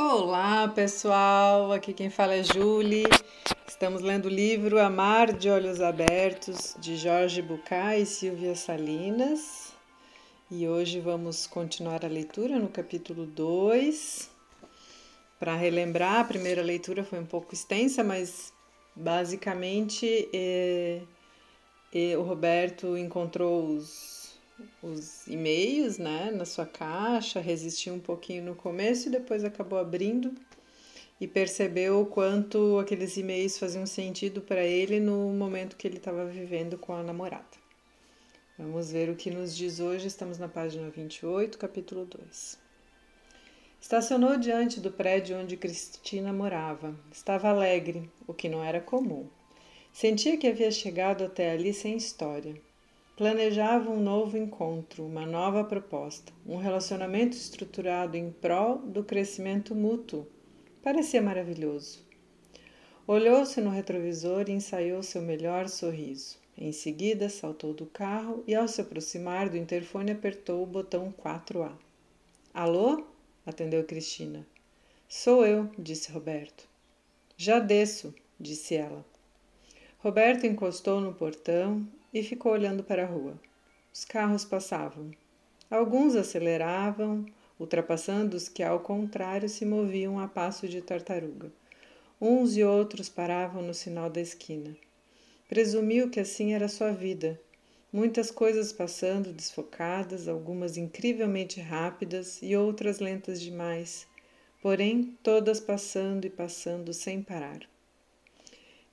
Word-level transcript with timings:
Olá, 0.00 0.68
pessoal. 0.68 1.72
Aqui 1.72 1.92
quem 1.92 2.08
fala 2.08 2.34
é 2.34 2.44
Julie. 2.44 3.02
Estamos 3.66 4.00
lendo 4.00 4.26
o 4.26 4.28
livro 4.28 4.78
Amar 4.78 5.32
de 5.32 5.50
Olhos 5.50 5.80
Abertos 5.80 6.76
de 6.78 6.96
Jorge 6.96 7.42
Bucay 7.42 8.02
e 8.02 8.06
Silvia 8.06 8.54
Salinas. 8.54 9.72
E 10.48 10.68
hoje 10.68 11.00
vamos 11.00 11.48
continuar 11.48 12.04
a 12.04 12.08
leitura 12.08 12.60
no 12.60 12.68
capítulo 12.68 13.26
2. 13.26 14.30
Para 15.36 15.56
relembrar, 15.56 16.20
a 16.20 16.24
primeira 16.24 16.62
leitura 16.62 17.02
foi 17.02 17.18
um 17.18 17.26
pouco 17.26 17.52
extensa, 17.52 18.04
mas 18.04 18.52
basicamente 18.94 20.28
é, 20.32 21.00
é, 21.92 22.16
o 22.16 22.22
Roberto 22.22 22.96
encontrou 22.96 23.66
os 23.66 24.17
os 24.82 25.26
e-mails 25.26 25.98
né, 25.98 26.30
na 26.30 26.44
sua 26.44 26.66
caixa, 26.66 27.40
resistiu 27.40 27.94
um 27.94 28.00
pouquinho 28.00 28.44
no 28.44 28.54
começo 28.54 29.08
e 29.08 29.12
depois 29.12 29.44
acabou 29.44 29.78
abrindo 29.78 30.34
e 31.20 31.26
percebeu 31.26 32.00
o 32.00 32.06
quanto 32.06 32.78
aqueles 32.78 33.16
e-mails 33.16 33.58
faziam 33.58 33.86
sentido 33.86 34.40
para 34.40 34.64
ele 34.64 35.00
no 35.00 35.32
momento 35.32 35.76
que 35.76 35.86
ele 35.86 35.96
estava 35.96 36.24
vivendo 36.26 36.78
com 36.78 36.92
a 36.92 37.02
namorada. 37.02 37.58
Vamos 38.56 38.90
ver 38.90 39.08
o 39.08 39.16
que 39.16 39.30
nos 39.30 39.56
diz 39.56 39.80
hoje, 39.80 40.08
estamos 40.08 40.38
na 40.38 40.48
página 40.48 40.90
28, 40.90 41.58
capítulo 41.58 42.04
2. 42.04 42.58
Estacionou 43.80 44.36
diante 44.36 44.80
do 44.80 44.90
prédio 44.90 45.38
onde 45.38 45.56
Cristina 45.56 46.32
morava. 46.32 46.94
Estava 47.12 47.48
alegre, 47.48 48.10
o 48.26 48.34
que 48.34 48.48
não 48.48 48.62
era 48.62 48.80
comum. 48.80 49.28
Sentia 49.92 50.36
que 50.36 50.48
havia 50.48 50.70
chegado 50.70 51.24
até 51.24 51.52
ali 51.52 51.72
sem 51.72 51.96
história. 51.96 52.60
Planejava 53.18 53.90
um 53.90 54.00
novo 54.00 54.38
encontro, 54.38 55.04
uma 55.04 55.26
nova 55.26 55.64
proposta, 55.64 56.32
um 56.46 56.56
relacionamento 56.56 57.36
estruturado 57.36 58.16
em 58.16 58.30
prol 58.30 58.78
do 58.78 59.02
crescimento 59.02 59.74
mútuo. 59.74 60.24
Parecia 60.84 61.20
maravilhoso. 61.20 62.06
Olhou-se 63.08 63.60
no 63.60 63.70
retrovisor 63.70 64.44
e 64.46 64.52
ensaiou 64.52 65.02
seu 65.02 65.20
melhor 65.20 65.68
sorriso. 65.68 66.38
Em 66.56 66.70
seguida, 66.70 67.28
saltou 67.28 67.74
do 67.74 67.86
carro 67.86 68.44
e, 68.46 68.54
ao 68.54 68.68
se 68.68 68.82
aproximar 68.82 69.48
do 69.48 69.56
interfone, 69.56 70.12
apertou 70.12 70.62
o 70.62 70.66
botão 70.66 71.12
4A. 71.20 71.72
Alô? 72.54 73.04
atendeu 73.44 73.82
Cristina. 73.82 74.46
Sou 75.08 75.44
eu, 75.44 75.68
disse 75.76 76.12
Roberto. 76.12 76.68
Já 77.36 77.58
desço, 77.58 78.14
disse 78.38 78.76
ela. 78.76 79.04
Roberto 79.98 80.46
encostou 80.46 81.00
no 81.00 81.12
portão 81.12 81.84
e 82.12 82.22
ficou 82.22 82.52
olhando 82.52 82.82
para 82.82 83.02
a 83.02 83.06
rua. 83.06 83.38
Os 83.92 84.04
carros 84.04 84.44
passavam. 84.44 85.10
Alguns 85.70 86.14
aceleravam, 86.14 87.26
ultrapassando 87.58 88.36
os 88.36 88.48
que, 88.48 88.62
ao 88.62 88.80
contrário, 88.80 89.48
se 89.48 89.66
moviam 89.66 90.18
a 90.18 90.28
passo 90.28 90.68
de 90.68 90.80
tartaruga. 90.80 91.52
Uns 92.20 92.56
e 92.56 92.64
outros 92.64 93.08
paravam 93.08 93.62
no 93.62 93.74
sinal 93.74 94.08
da 94.08 94.20
esquina. 94.20 94.76
Presumiu 95.48 96.10
que 96.10 96.20
assim 96.20 96.52
era 96.52 96.68
sua 96.68 96.92
vida. 96.92 97.40
Muitas 97.92 98.30
coisas 98.30 98.72
passando 98.72 99.32
desfocadas, 99.32 100.28
algumas 100.28 100.76
incrivelmente 100.76 101.60
rápidas 101.60 102.38
e 102.42 102.54
outras 102.54 102.98
lentas 102.98 103.40
demais, 103.40 104.06
porém 104.60 105.16
todas 105.22 105.58
passando 105.58 106.26
e 106.26 106.30
passando 106.30 106.92
sem 106.92 107.22
parar. 107.22 107.60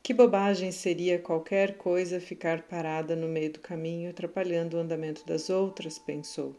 Que 0.05 0.13
bobagem 0.13 0.71
seria 0.71 1.17
qualquer 1.17 1.77
coisa 1.77 2.19
ficar 2.19 2.61
parada 2.61 3.15
no 3.15 3.27
meio 3.27 3.53
do 3.53 3.59
caminho, 3.59 4.11
atrapalhando 4.11 4.77
o 4.77 4.79
andamento 4.79 5.25
das 5.25 5.49
outras, 5.49 5.97
pensou. 5.97 6.55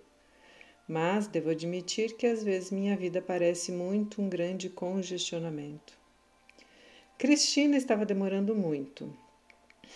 Mas 0.88 1.28
devo 1.28 1.50
admitir 1.50 2.16
que 2.16 2.26
às 2.26 2.42
vezes 2.42 2.72
minha 2.72 2.96
vida 2.96 3.22
parece 3.22 3.70
muito 3.70 4.20
um 4.20 4.28
grande 4.28 4.68
congestionamento. 4.68 5.96
Cristina 7.16 7.76
estava 7.76 8.04
demorando 8.04 8.52
muito. 8.52 9.16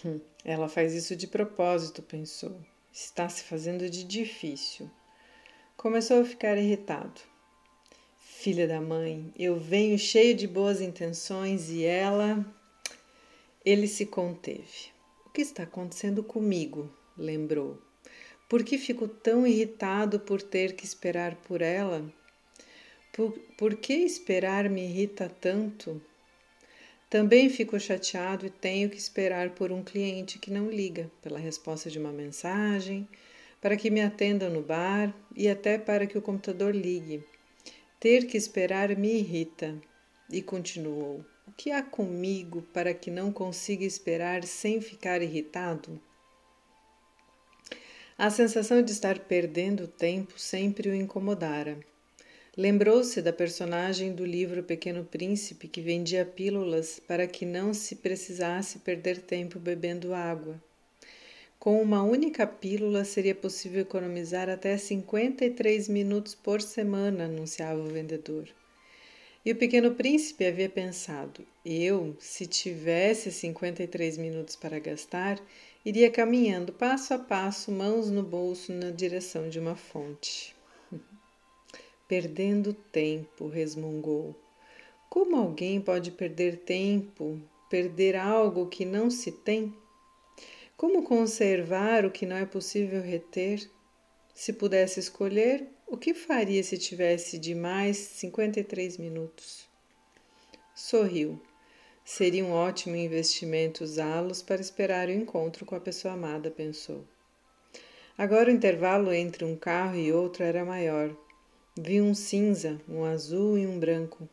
Hum, 0.04 0.20
ela 0.44 0.68
faz 0.68 0.94
isso 0.94 1.16
de 1.16 1.26
propósito, 1.26 2.02
pensou. 2.02 2.56
Está 2.92 3.28
se 3.28 3.42
fazendo 3.42 3.90
de 3.90 4.04
difícil. 4.04 4.88
Começou 5.76 6.20
a 6.20 6.24
ficar 6.24 6.56
irritado. 6.56 7.20
Filha 8.16 8.68
da 8.68 8.80
mãe, 8.80 9.34
eu 9.36 9.58
venho 9.58 9.98
cheio 9.98 10.36
de 10.36 10.46
boas 10.46 10.80
intenções 10.80 11.68
e 11.68 11.84
ela 11.84 12.46
ele 13.70 13.86
se 13.86 14.06
conteve. 14.06 14.90
O 15.24 15.30
que 15.30 15.42
está 15.42 15.62
acontecendo 15.62 16.22
comigo? 16.22 16.90
lembrou. 17.16 17.78
Por 18.48 18.64
que 18.64 18.78
fico 18.78 19.06
tão 19.06 19.46
irritado 19.46 20.18
por 20.18 20.42
ter 20.42 20.74
que 20.74 20.84
esperar 20.84 21.36
por 21.36 21.62
ela? 21.62 22.12
Por, 23.12 23.32
por 23.56 23.76
que 23.76 23.92
esperar 23.92 24.68
me 24.68 24.82
irrita 24.82 25.28
tanto? 25.28 26.02
Também 27.08 27.48
fico 27.48 27.78
chateado 27.78 28.46
e 28.46 28.50
tenho 28.50 28.88
que 28.88 28.96
esperar 28.96 29.50
por 29.50 29.70
um 29.70 29.82
cliente 29.82 30.38
que 30.38 30.50
não 30.50 30.70
liga, 30.70 31.10
pela 31.20 31.38
resposta 31.38 31.90
de 31.90 31.98
uma 31.98 32.12
mensagem, 32.12 33.08
para 33.60 33.76
que 33.76 33.90
me 33.90 34.00
atenda 34.00 34.48
no 34.48 34.62
bar 34.62 35.14
e 35.36 35.48
até 35.48 35.76
para 35.76 36.06
que 36.06 36.16
o 36.16 36.22
computador 36.22 36.74
ligue. 36.74 37.22
Ter 38.00 38.26
que 38.26 38.36
esperar 38.36 38.96
me 38.96 39.18
irrita. 39.18 39.76
E 40.32 40.40
continuou: 40.40 41.24
o 41.50 41.52
que 41.52 41.72
há 41.72 41.82
comigo 41.82 42.62
para 42.72 42.94
que 42.94 43.10
não 43.10 43.32
consiga 43.32 43.84
esperar 43.84 44.44
sem 44.44 44.80
ficar 44.80 45.20
irritado? 45.20 46.00
A 48.16 48.30
sensação 48.30 48.80
de 48.80 48.92
estar 48.92 49.18
perdendo 49.18 49.88
tempo 49.88 50.38
sempre 50.38 50.88
o 50.88 50.94
incomodara. 50.94 51.76
Lembrou-se 52.56 53.20
da 53.20 53.32
personagem 53.32 54.14
do 54.14 54.24
livro 54.24 54.62
Pequeno 54.62 55.04
Príncipe 55.04 55.66
que 55.66 55.80
vendia 55.80 56.24
pílulas 56.24 57.00
para 57.00 57.26
que 57.26 57.44
não 57.44 57.74
se 57.74 57.96
precisasse 57.96 58.78
perder 58.78 59.20
tempo 59.20 59.58
bebendo 59.58 60.14
água. 60.14 60.62
Com 61.58 61.82
uma 61.82 62.00
única 62.04 62.46
pílula 62.46 63.04
seria 63.04 63.34
possível 63.34 63.82
economizar 63.82 64.48
até 64.48 64.78
53 64.78 65.88
minutos 65.88 66.32
por 66.32 66.62
semana, 66.62 67.24
anunciava 67.24 67.80
o 67.80 67.88
vendedor. 67.88 68.48
E 69.42 69.52
o 69.52 69.56
pequeno 69.56 69.94
príncipe 69.94 70.44
havia 70.44 70.68
pensado: 70.68 71.46
eu, 71.64 72.14
se 72.20 72.46
tivesse 72.46 73.32
53 73.32 74.18
minutos 74.18 74.54
para 74.54 74.78
gastar, 74.78 75.40
iria 75.84 76.10
caminhando 76.10 76.74
passo 76.74 77.14
a 77.14 77.18
passo, 77.18 77.72
mãos 77.72 78.10
no 78.10 78.22
bolso, 78.22 78.70
na 78.70 78.90
direção 78.90 79.48
de 79.48 79.58
uma 79.58 79.74
fonte. 79.74 80.54
Perdendo 82.06 82.74
tempo, 82.74 83.48
resmungou. 83.48 84.36
Como 85.08 85.36
alguém 85.36 85.80
pode 85.80 86.10
perder 86.10 86.58
tempo, 86.58 87.40
perder 87.70 88.16
algo 88.16 88.66
que 88.66 88.84
não 88.84 89.10
se 89.10 89.32
tem? 89.32 89.74
Como 90.76 91.02
conservar 91.02 92.04
o 92.04 92.10
que 92.10 92.26
não 92.26 92.36
é 92.36 92.44
possível 92.44 93.02
reter? 93.02 93.68
Se 94.34 94.52
pudesse 94.52 95.00
escolher, 95.00 95.66
o 95.90 95.96
que 95.96 96.14
faria 96.14 96.62
se 96.62 96.78
tivesse 96.78 97.36
de 97.36 97.52
mais 97.52 97.96
53 97.96 98.96
minutos? 98.96 99.68
Sorriu. 100.72 101.42
Seria 102.04 102.44
um 102.44 102.52
ótimo 102.52 102.94
investimento 102.94 103.82
usá-los 103.82 104.40
para 104.40 104.60
esperar 104.60 105.08
o 105.08 105.12
encontro 105.12 105.66
com 105.66 105.74
a 105.74 105.80
pessoa 105.80 106.14
amada, 106.14 106.48
pensou. 106.48 107.04
Agora 108.16 108.48
o 108.48 108.54
intervalo 108.54 109.12
entre 109.12 109.44
um 109.44 109.56
carro 109.56 109.96
e 109.96 110.12
outro 110.12 110.44
era 110.44 110.64
maior. 110.64 111.10
Vi 111.76 112.00
um 112.00 112.14
cinza, 112.14 112.80
um 112.88 113.04
azul 113.04 113.58
e 113.58 113.66
um 113.66 113.76
branco. 113.76 114.28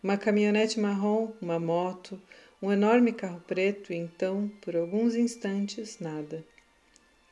Uma 0.00 0.16
caminhonete 0.16 0.78
marrom, 0.78 1.32
uma 1.42 1.58
moto, 1.58 2.22
um 2.62 2.70
enorme 2.70 3.12
carro 3.12 3.42
preto 3.48 3.92
e 3.92 3.96
então, 3.96 4.48
por 4.60 4.76
alguns 4.76 5.16
instantes, 5.16 5.98
nada. 5.98 6.44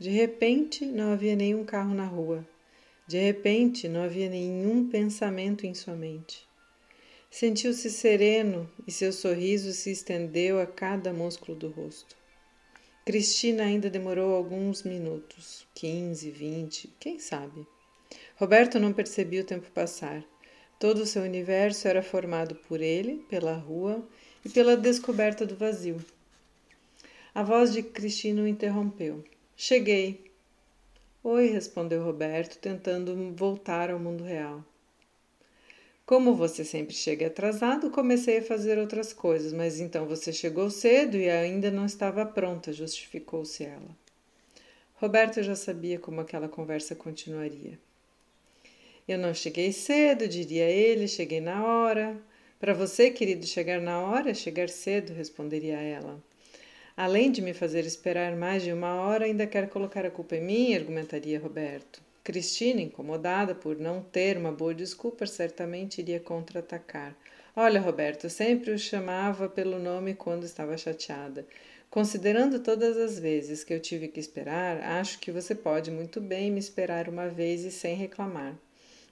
De 0.01 0.11
repente, 0.11 0.85
não 0.85 1.13
havia 1.13 1.37
nenhum 1.37 1.65
carro 1.65 1.95
na 1.95 2.05
rua. 2.05 2.45
De 3.09 3.19
repente, 3.19 3.89
não 3.89 4.03
havia 4.03 4.29
nenhum 4.29 4.87
pensamento 4.87 5.65
em 5.65 5.73
sua 5.73 5.97
mente. 5.97 6.47
Sentiu-se 7.31 7.91
sereno 7.91 8.71
e 8.87 8.93
seu 8.93 9.15
sorriso 9.15 9.73
se 9.73 9.91
estendeu 9.91 10.61
a 10.61 10.67
cada 10.67 11.11
músculo 11.11 11.57
do 11.57 11.71
rosto. 11.71 12.15
Cristina 13.07 13.65
ainda 13.65 13.89
demorou 13.89 14.35
alguns 14.35 14.83
minutos, 14.83 15.67
quinze, 15.75 16.31
vinte, 16.31 16.91
quem 17.01 17.19
sabe. 17.19 17.67
Roberto 18.37 18.79
não 18.79 18.93
percebia 18.93 19.41
o 19.41 19.47
tempo 19.47 19.71
passar. 19.71 20.23
Todo 20.79 20.99
o 20.99 21.07
seu 21.07 21.23
universo 21.23 21.89
era 21.89 22.03
formado 22.03 22.55
por 22.55 22.83
ele, 22.83 23.25
pela 23.31 23.55
rua 23.55 24.07
e 24.45 24.51
pela 24.51 24.77
descoberta 24.77 25.47
do 25.47 25.57
vazio. 25.57 25.97
A 27.35 27.43
voz 27.43 27.73
de 27.73 27.83
Cristina 27.83 28.43
o 28.43 28.47
interrompeu. 28.47 29.25
Cheguei. 29.57 30.28
Oi, 31.31 31.49
respondeu 31.49 32.03
Roberto, 32.03 32.59
tentando 32.59 33.35
voltar 33.35 33.91
ao 33.91 33.99
mundo 33.99 34.25
real. 34.25 34.65
Como 36.07 36.35
você 36.35 36.65
sempre 36.65 36.95
chega 36.95 37.27
atrasado, 37.27 37.91
comecei 37.91 38.39
a 38.39 38.43
fazer 38.43 38.79
outras 38.79 39.13
coisas, 39.13 39.53
mas 39.53 39.79
então 39.79 40.07
você 40.07 40.33
chegou 40.33 40.71
cedo 40.71 41.19
e 41.19 41.29
ainda 41.29 41.71
não 41.71 41.85
estava 41.85 42.25
pronta, 42.25 42.73
justificou-se 42.73 43.63
ela. 43.63 43.95
Roberto 44.95 45.43
já 45.43 45.55
sabia 45.55 45.99
como 45.99 46.23
aquela 46.23 46.49
conversa 46.49 46.95
continuaria. 46.97 47.79
Eu 49.07 49.19
não 49.19 49.35
cheguei 49.35 49.71
cedo, 49.71 50.27
diria 50.27 50.65
ele, 50.65 51.07
cheguei 51.07 51.43
na 51.43 51.63
hora. 51.63 52.19
Para 52.59 52.73
você, 52.73 53.11
querido, 53.11 53.47
chegar 53.47 53.83
na 53.83 54.01
hora, 54.01 54.33
chegar 54.33 54.71
cedo, 54.71 55.13
responderia 55.13 55.79
ela. 55.79 56.27
Além 56.99 57.31
de 57.31 57.41
me 57.41 57.55
fazer 57.55 57.85
esperar 57.87 58.35
mais 58.35 58.65
de 58.65 58.73
uma 58.73 58.97
hora, 58.97 59.25
ainda 59.25 59.47
quer 59.47 59.69
colocar 59.69 60.05
a 60.05 60.11
culpa 60.11 60.35
em 60.35 60.43
mim, 60.43 60.75
argumentaria 60.75 61.39
Roberto. 61.39 62.03
Cristina, 62.25 62.81
incomodada 62.81 63.55
por 63.55 63.79
não 63.79 64.03
ter 64.03 64.37
uma 64.37 64.51
boa 64.51 64.75
desculpa, 64.75 65.25
certamente 65.25 66.01
iria 66.01 66.19
contra-atacar. 66.19 67.17
Olha, 67.55 67.81
Roberto, 67.81 68.29
sempre 68.29 68.73
o 68.73 68.79
chamava 68.79 69.49
pelo 69.49 69.79
nome 69.79 70.13
quando 70.13 70.43
estava 70.43 70.77
chateada. 70.77 71.47
Considerando 71.89 72.59
todas 72.59 72.97
as 72.97 73.17
vezes 73.17 73.63
que 73.63 73.73
eu 73.73 73.79
tive 73.79 74.09
que 74.09 74.19
esperar, 74.19 74.81
acho 74.81 75.21
que 75.21 75.31
você 75.31 75.55
pode 75.55 75.93
muito 75.93 76.21
bem 76.21 76.51
me 76.51 76.59
esperar 76.59 77.09
uma 77.09 77.29
vez 77.29 77.63
e 77.63 77.71
sem 77.71 77.95
reclamar. 77.95 78.59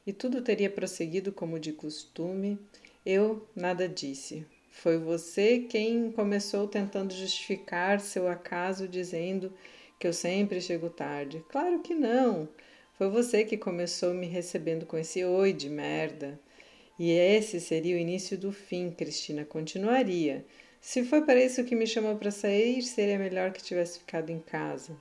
E 0.04 0.12
tudo 0.12 0.42
teria 0.42 0.68
prosseguido 0.68 1.30
como 1.30 1.56
de 1.56 1.70
costume. 1.70 2.58
Eu 3.04 3.46
nada 3.54 3.88
disse. 3.88 4.44
Foi 4.82 4.98
você 4.98 5.60
quem 5.60 6.12
começou 6.12 6.68
tentando 6.68 7.14
justificar 7.14 7.98
seu 7.98 8.28
acaso 8.28 8.86
dizendo 8.86 9.50
que 9.98 10.06
eu 10.06 10.12
sempre 10.12 10.60
chego 10.60 10.90
tarde. 10.90 11.42
Claro 11.48 11.80
que 11.80 11.94
não. 11.94 12.46
Foi 12.98 13.08
você 13.08 13.42
que 13.42 13.56
começou 13.56 14.12
me 14.12 14.26
recebendo 14.26 14.84
com 14.84 14.98
esse 14.98 15.24
oi 15.24 15.54
de 15.54 15.70
merda. 15.70 16.38
E 16.98 17.10
esse 17.10 17.58
seria 17.58 17.96
o 17.96 17.98
início 17.98 18.36
do 18.36 18.52
fim, 18.52 18.90
Cristina 18.90 19.46
continuaria. 19.46 20.44
Se 20.78 21.02
foi 21.04 21.22
para 21.22 21.42
isso 21.42 21.64
que 21.64 21.74
me 21.74 21.86
chamou 21.86 22.16
para 22.16 22.30
sair, 22.30 22.82
seria 22.82 23.18
melhor 23.18 23.52
que 23.52 23.62
tivesse 23.62 24.00
ficado 24.00 24.28
em 24.28 24.40
casa. 24.40 24.94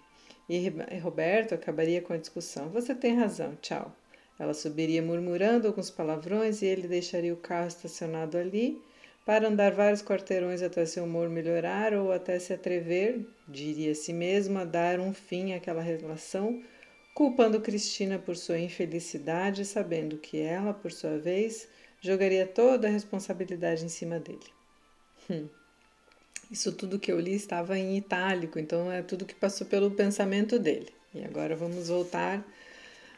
E 0.48 0.72
Roberto 1.00 1.54
acabaria 1.54 2.02
com 2.02 2.14
a 2.14 2.18
discussão. 2.18 2.70
Você 2.70 2.96
tem 2.96 3.14
razão, 3.14 3.58
tchau. 3.62 3.94
Ela 4.40 4.54
subiria 4.54 5.02
murmurando 5.02 5.68
alguns 5.68 5.90
palavrões 5.90 6.62
e 6.62 6.66
ele 6.66 6.88
deixaria 6.88 7.34
o 7.34 7.38
carro 7.38 7.68
estacionado 7.68 8.38
ali 8.38 8.82
para 9.26 9.48
andar 9.48 9.72
vários 9.72 10.04
quarteirões 10.04 10.62
até 10.62 10.86
seu 10.86 11.04
humor 11.04 11.28
melhorar 11.30 11.94
ou 11.94 12.12
até 12.12 12.38
se 12.38 12.54
atrever, 12.54 13.26
diria 13.48 13.92
a 13.92 13.96
si 13.96 14.14
mesmo, 14.14 14.60
a 14.60 14.64
dar 14.64 15.00
um 15.00 15.14
fim 15.14 15.54
àquela 15.54 15.82
relação, 15.82 16.62
culpando 17.16 17.60
Cristina 17.60 18.20
por 18.20 18.38
sua 18.38 18.60
infelicidade, 18.60 19.66
sabendo 19.66 20.18
que 20.18 20.40
ela, 20.40 20.74
por 20.74 20.92
sua 20.92 21.18
vez, 21.18 21.68
jogaria 22.00 22.46
toda 22.46 22.88
a 22.88 22.92
responsabilidade 22.92 23.84
em 23.84 23.90
cima 23.90 24.20
dele. 24.20 24.46
Hum. 25.30 25.48
Isso 26.52 26.72
tudo 26.72 27.00
que 27.00 27.12
eu 27.12 27.20
li 27.20 27.34
estava 27.34 27.76
em 27.80 27.98
itálico, 27.98 28.60
então 28.60 28.92
é 28.92 29.02
tudo 29.02 29.26
que 29.26 29.34
passou 29.34 29.66
pelo 29.66 29.90
pensamento 29.90 30.60
dele. 30.60 30.90
E 31.16 31.24
agora 31.24 31.56
vamos 31.56 31.88
voltar 31.88 32.46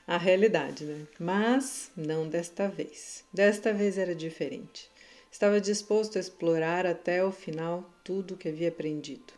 à 0.07 0.17
realidade, 0.17 0.85
né? 0.85 1.05
Mas 1.19 1.91
não 1.97 2.29
desta 2.29 2.69
vez. 2.69 3.25
Desta 3.33 3.73
vez 3.73 3.97
era 3.97 4.15
diferente. 4.15 4.89
Estava 5.37 5.61
disposto 5.61 6.17
a 6.17 6.19
explorar 6.19 6.87
até 6.87 7.23
o 7.23 7.31
final 7.31 7.87
tudo 8.03 8.33
o 8.33 8.37
que 8.37 8.49
havia 8.49 8.69
aprendido. 8.69 9.33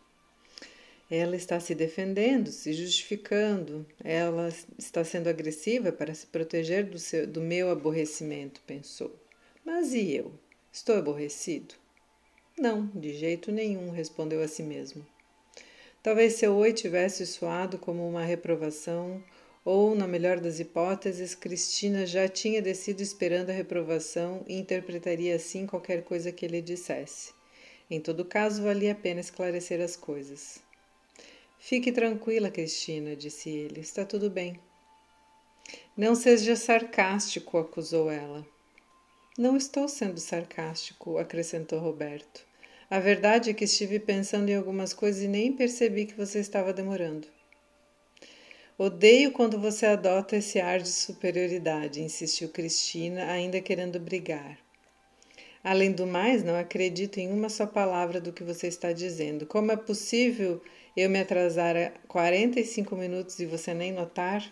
Ela 1.10 1.36
está 1.36 1.60
se 1.60 1.74
defendendo, 1.74 2.50
se 2.50 2.72
justificando, 2.72 3.84
ela 4.02 4.48
está 4.78 5.04
sendo 5.04 5.28
agressiva 5.28 5.92
para 5.92 6.14
se 6.14 6.26
proteger 6.26 6.86
do, 6.86 6.98
seu, 6.98 7.26
do 7.26 7.42
meu 7.42 7.70
aborrecimento, 7.70 8.62
pensou. 8.66 9.14
Mas 9.62 9.92
e 9.92 10.14
eu? 10.14 10.32
Estou 10.72 10.96
aborrecido? 10.96 11.74
Não, 12.58 12.86
de 12.94 13.12
jeito 13.12 13.52
nenhum, 13.52 13.90
respondeu 13.90 14.40
a 14.40 14.48
si 14.48 14.62
mesmo. 14.62 15.06
Talvez 16.02 16.32
seu 16.32 16.56
oi 16.56 16.72
tivesse 16.72 17.26
soado 17.26 17.76
como 17.76 18.08
uma 18.08 18.24
reprovação 18.24 19.22
ou, 19.64 19.94
na 19.94 20.06
melhor 20.06 20.40
das 20.40 20.58
hipóteses, 20.58 21.34
Cristina 21.34 22.06
já 22.06 22.28
tinha 22.28 22.62
descido 22.62 23.02
esperando 23.02 23.50
a 23.50 23.54
reprovação 23.54 24.44
e 24.48 24.58
interpretaria 24.58 25.36
assim 25.36 25.66
qualquer 25.66 26.02
coisa 26.02 26.32
que 26.32 26.46
ele 26.46 26.62
dissesse. 26.62 27.32
Em 27.90 28.00
todo 28.00 28.24
caso, 28.24 28.62
valia 28.62 28.92
a 28.92 28.94
pena 28.94 29.20
esclarecer 29.20 29.80
as 29.80 29.96
coisas. 29.96 30.60
Fique 31.58 31.92
tranquila, 31.92 32.50
Cristina, 32.50 33.14
disse 33.14 33.50
ele. 33.50 33.80
Está 33.80 34.04
tudo 34.04 34.30
bem. 34.30 34.58
Não 35.96 36.14
seja 36.14 36.56
sarcástico, 36.56 37.58
acusou 37.58 38.10
ela. 38.10 38.46
Não 39.36 39.56
estou 39.56 39.88
sendo 39.88 40.18
sarcástico, 40.18 41.18
acrescentou 41.18 41.78
Roberto. 41.78 42.46
A 42.88 42.98
verdade 42.98 43.50
é 43.50 43.54
que 43.54 43.64
estive 43.64 44.00
pensando 44.00 44.48
em 44.48 44.54
algumas 44.54 44.94
coisas 44.94 45.22
e 45.22 45.28
nem 45.28 45.52
percebi 45.52 46.06
que 46.06 46.16
você 46.16 46.40
estava 46.40 46.72
demorando. 46.72 47.28
Odeio 48.82 49.30
quando 49.30 49.60
você 49.60 49.84
adota 49.84 50.36
esse 50.36 50.58
ar 50.58 50.80
de 50.80 50.88
superioridade, 50.88 52.00
insistiu 52.00 52.48
Cristina, 52.48 53.30
ainda 53.30 53.60
querendo 53.60 54.00
brigar. 54.00 54.58
Além 55.62 55.92
do 55.92 56.06
mais, 56.06 56.42
não 56.42 56.56
acredito 56.56 57.18
em 57.18 57.30
uma 57.30 57.50
só 57.50 57.66
palavra 57.66 58.22
do 58.22 58.32
que 58.32 58.42
você 58.42 58.68
está 58.68 58.90
dizendo. 58.90 59.44
Como 59.44 59.70
é 59.70 59.76
possível 59.76 60.62
eu 60.96 61.10
me 61.10 61.20
atrasar 61.20 61.92
45 62.08 62.96
minutos 62.96 63.38
e 63.38 63.44
você 63.44 63.74
nem 63.74 63.92
notar? 63.92 64.50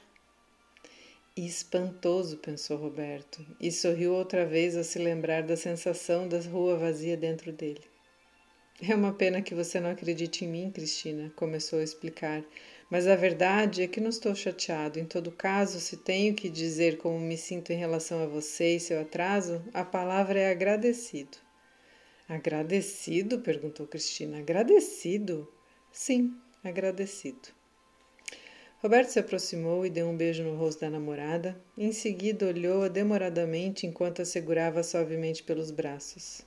Espantoso, 1.35 2.37
pensou 2.37 2.77
Roberto, 2.77 3.43
e 3.59 3.73
sorriu 3.73 4.13
outra 4.13 4.45
vez 4.45 4.77
ao 4.77 4.85
se 4.85 4.99
lembrar 4.99 5.43
da 5.43 5.57
sensação 5.57 6.29
da 6.29 6.39
rua 6.41 6.77
vazia 6.77 7.17
dentro 7.17 7.51
dele. 7.51 7.81
É 8.81 8.95
uma 8.95 9.13
pena 9.13 9.43
que 9.43 9.57
você 9.57 9.81
não 9.81 9.91
acredite 9.91 10.45
em 10.45 10.49
mim, 10.49 10.71
Cristina, 10.71 11.33
começou 11.35 11.81
a 11.81 11.83
explicar, 11.83 12.45
mas 12.89 13.09
a 13.09 13.17
verdade 13.17 13.83
é 13.83 13.89
que 13.89 14.01
não 14.01 14.09
estou 14.09 14.33
chateado. 14.37 15.01
Em 15.01 15.05
todo 15.05 15.33
caso, 15.33 15.81
se 15.81 15.97
tenho 15.97 16.33
que 16.33 16.49
dizer 16.49 16.97
como 16.97 17.19
me 17.19 17.37
sinto 17.37 17.73
em 17.73 17.77
relação 17.77 18.23
a 18.23 18.27
você 18.27 18.77
e 18.77 18.81
seu 18.81 19.01
atraso, 19.01 19.61
a 19.75 19.85
palavra 19.85 20.39
é 20.39 20.53
agradecido. 20.53 21.39
Agradecido? 22.29 23.41
perguntou 23.41 23.85
Cristina. 23.85 24.39
Agradecido? 24.39 25.53
Sim, 25.91 26.37
agradecido. 26.63 27.49
Roberto 28.81 29.09
se 29.09 29.19
aproximou 29.19 29.85
e 29.85 29.91
deu 29.91 30.07
um 30.07 30.17
beijo 30.17 30.45
no 30.45 30.55
rosto 30.55 30.83
da 30.83 30.91
namorada. 30.91 31.61
Em 31.77 31.91
seguida, 31.91 32.47
olhou-a 32.47 32.87
demoradamente 32.87 33.89
enquanto 33.89 34.23
a 34.23 34.25
segurava 34.25 34.85
suavemente 34.85 35.43
pelos 35.43 35.73
braços. 35.73 36.47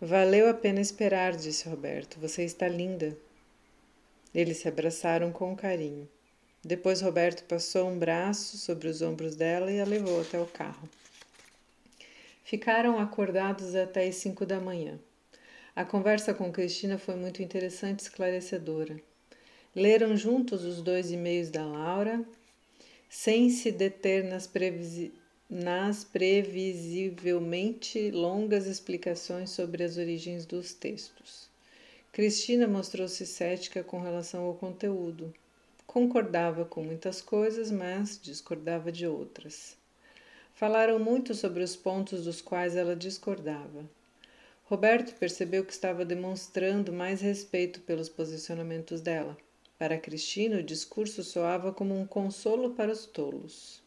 Valeu 0.00 0.50
a 0.50 0.54
pena 0.54 0.80
esperar, 0.80 1.36
disse 1.36 1.68
Roberto. 1.68 2.18
Você 2.20 2.44
está 2.44 2.66
linda. 2.66 3.16
Eles 4.34 4.58
se 4.58 4.68
abraçaram 4.68 5.30
com 5.30 5.54
carinho. 5.54 6.08
Depois 6.64 7.00
Roberto 7.00 7.44
passou 7.44 7.88
um 7.88 7.98
braço 7.98 8.58
sobre 8.58 8.88
os 8.88 9.02
ombros 9.02 9.36
dela 9.36 9.70
e 9.70 9.80
a 9.80 9.84
levou 9.84 10.20
até 10.20 10.40
o 10.40 10.46
carro. 10.46 10.88
Ficaram 12.42 12.98
acordados 12.98 13.74
até 13.74 14.06
as 14.06 14.16
cinco 14.16 14.44
da 14.44 14.58
manhã. 14.58 14.98
A 15.76 15.84
conversa 15.84 16.34
com 16.34 16.52
Cristina 16.52 16.98
foi 16.98 17.14
muito 17.16 17.42
interessante 17.42 18.00
e 18.00 18.02
esclarecedora. 18.02 19.00
Leram 19.74 20.16
juntos 20.16 20.64
os 20.64 20.82
dois 20.82 21.10
e-mails 21.10 21.50
da 21.50 21.64
Laura, 21.64 22.24
sem 23.08 23.48
se 23.50 23.70
deter 23.70 24.24
nas, 24.24 24.48
nas 25.48 26.04
previsivelmente 26.04 28.10
longas 28.10 28.66
explicações 28.66 29.50
sobre 29.50 29.84
as 29.84 29.98
origens 29.98 30.46
dos 30.46 30.72
textos. 30.72 31.50
Cristina 32.12 32.66
mostrou-se 32.66 33.26
cética 33.26 33.84
com 33.84 34.00
relação 34.00 34.44
ao 34.44 34.54
conteúdo. 34.54 35.34
Concordava 35.86 36.64
com 36.64 36.82
muitas 36.82 37.20
coisas, 37.20 37.70
mas 37.70 38.18
discordava 38.20 38.90
de 38.90 39.06
outras. 39.06 39.76
Falaram 40.54 40.98
muito 40.98 41.34
sobre 41.34 41.62
os 41.62 41.76
pontos 41.76 42.24
dos 42.24 42.40
quais 42.40 42.74
ela 42.74 42.96
discordava. 42.96 43.84
Roberto 44.64 45.14
percebeu 45.18 45.64
que 45.64 45.72
estava 45.72 46.06
demonstrando 46.06 46.92
mais 46.92 47.20
respeito 47.20 47.80
pelos 47.82 48.08
posicionamentos 48.08 49.02
dela. 49.02 49.36
Para 49.78 49.98
Cristina, 49.98 50.60
o 50.60 50.62
discurso 50.62 51.22
soava 51.22 51.70
como 51.70 51.94
um 51.94 52.06
consolo 52.06 52.70
para 52.70 52.90
os 52.90 53.04
tolos. 53.04 53.83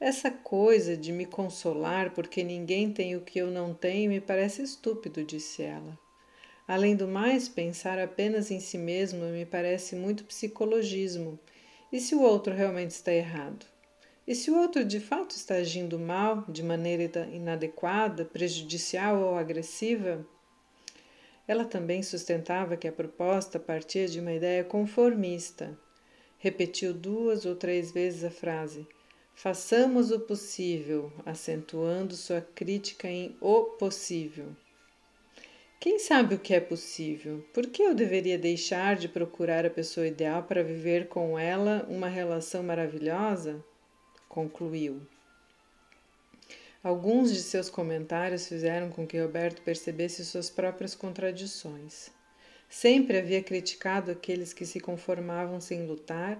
Essa 0.00 0.30
coisa 0.30 0.96
de 0.96 1.12
me 1.12 1.26
consolar 1.26 2.14
porque 2.14 2.42
ninguém 2.42 2.90
tem 2.90 3.16
o 3.16 3.20
que 3.20 3.38
eu 3.38 3.50
não 3.50 3.74
tenho 3.74 4.10
me 4.10 4.18
parece 4.18 4.62
estúpido, 4.62 5.22
disse 5.22 5.62
ela. 5.62 5.98
Além 6.66 6.96
do 6.96 7.06
mais, 7.06 7.50
pensar 7.50 7.98
apenas 7.98 8.50
em 8.50 8.60
si 8.60 8.78
mesmo 8.78 9.26
me 9.26 9.44
parece 9.44 9.94
muito 9.94 10.24
psicologismo. 10.24 11.38
E 11.92 12.00
se 12.00 12.14
o 12.14 12.22
outro 12.22 12.54
realmente 12.54 12.92
está 12.92 13.12
errado? 13.12 13.66
E 14.26 14.34
se 14.34 14.50
o 14.50 14.56
outro 14.56 14.86
de 14.86 15.00
fato 15.00 15.32
está 15.32 15.56
agindo 15.56 15.98
mal, 15.98 16.46
de 16.48 16.62
maneira 16.62 17.28
inadequada, 17.30 18.24
prejudicial 18.24 19.20
ou 19.20 19.34
agressiva? 19.36 20.26
Ela 21.46 21.66
também 21.66 22.02
sustentava 22.02 22.74
que 22.74 22.88
a 22.88 22.92
proposta 22.92 23.58
partia 23.58 24.08
de 24.08 24.18
uma 24.18 24.32
ideia 24.32 24.64
conformista. 24.64 25.78
Repetiu 26.38 26.94
duas 26.94 27.44
ou 27.44 27.54
três 27.54 27.90
vezes 27.90 28.24
a 28.24 28.30
frase: 28.30 28.86
Façamos 29.42 30.10
o 30.10 30.20
possível, 30.20 31.10
acentuando 31.24 32.14
sua 32.14 32.42
crítica 32.42 33.08
em 33.08 33.34
o 33.40 33.62
possível. 33.78 34.54
Quem 35.80 35.98
sabe 35.98 36.34
o 36.34 36.38
que 36.38 36.52
é 36.52 36.60
possível? 36.60 37.42
Por 37.54 37.66
que 37.68 37.82
eu 37.82 37.94
deveria 37.94 38.36
deixar 38.36 38.96
de 38.96 39.08
procurar 39.08 39.64
a 39.64 39.70
pessoa 39.70 40.06
ideal 40.06 40.42
para 40.42 40.62
viver 40.62 41.08
com 41.08 41.38
ela 41.38 41.86
uma 41.88 42.06
relação 42.06 42.62
maravilhosa? 42.62 43.64
Concluiu. 44.28 45.00
Alguns 46.84 47.32
de 47.32 47.40
seus 47.40 47.70
comentários 47.70 48.46
fizeram 48.46 48.90
com 48.90 49.06
que 49.06 49.18
Roberto 49.18 49.62
percebesse 49.62 50.22
suas 50.22 50.50
próprias 50.50 50.94
contradições. 50.94 52.10
Sempre 52.68 53.16
havia 53.16 53.42
criticado 53.42 54.10
aqueles 54.10 54.52
que 54.52 54.66
se 54.66 54.80
conformavam 54.80 55.62
sem 55.62 55.86
lutar, 55.86 56.38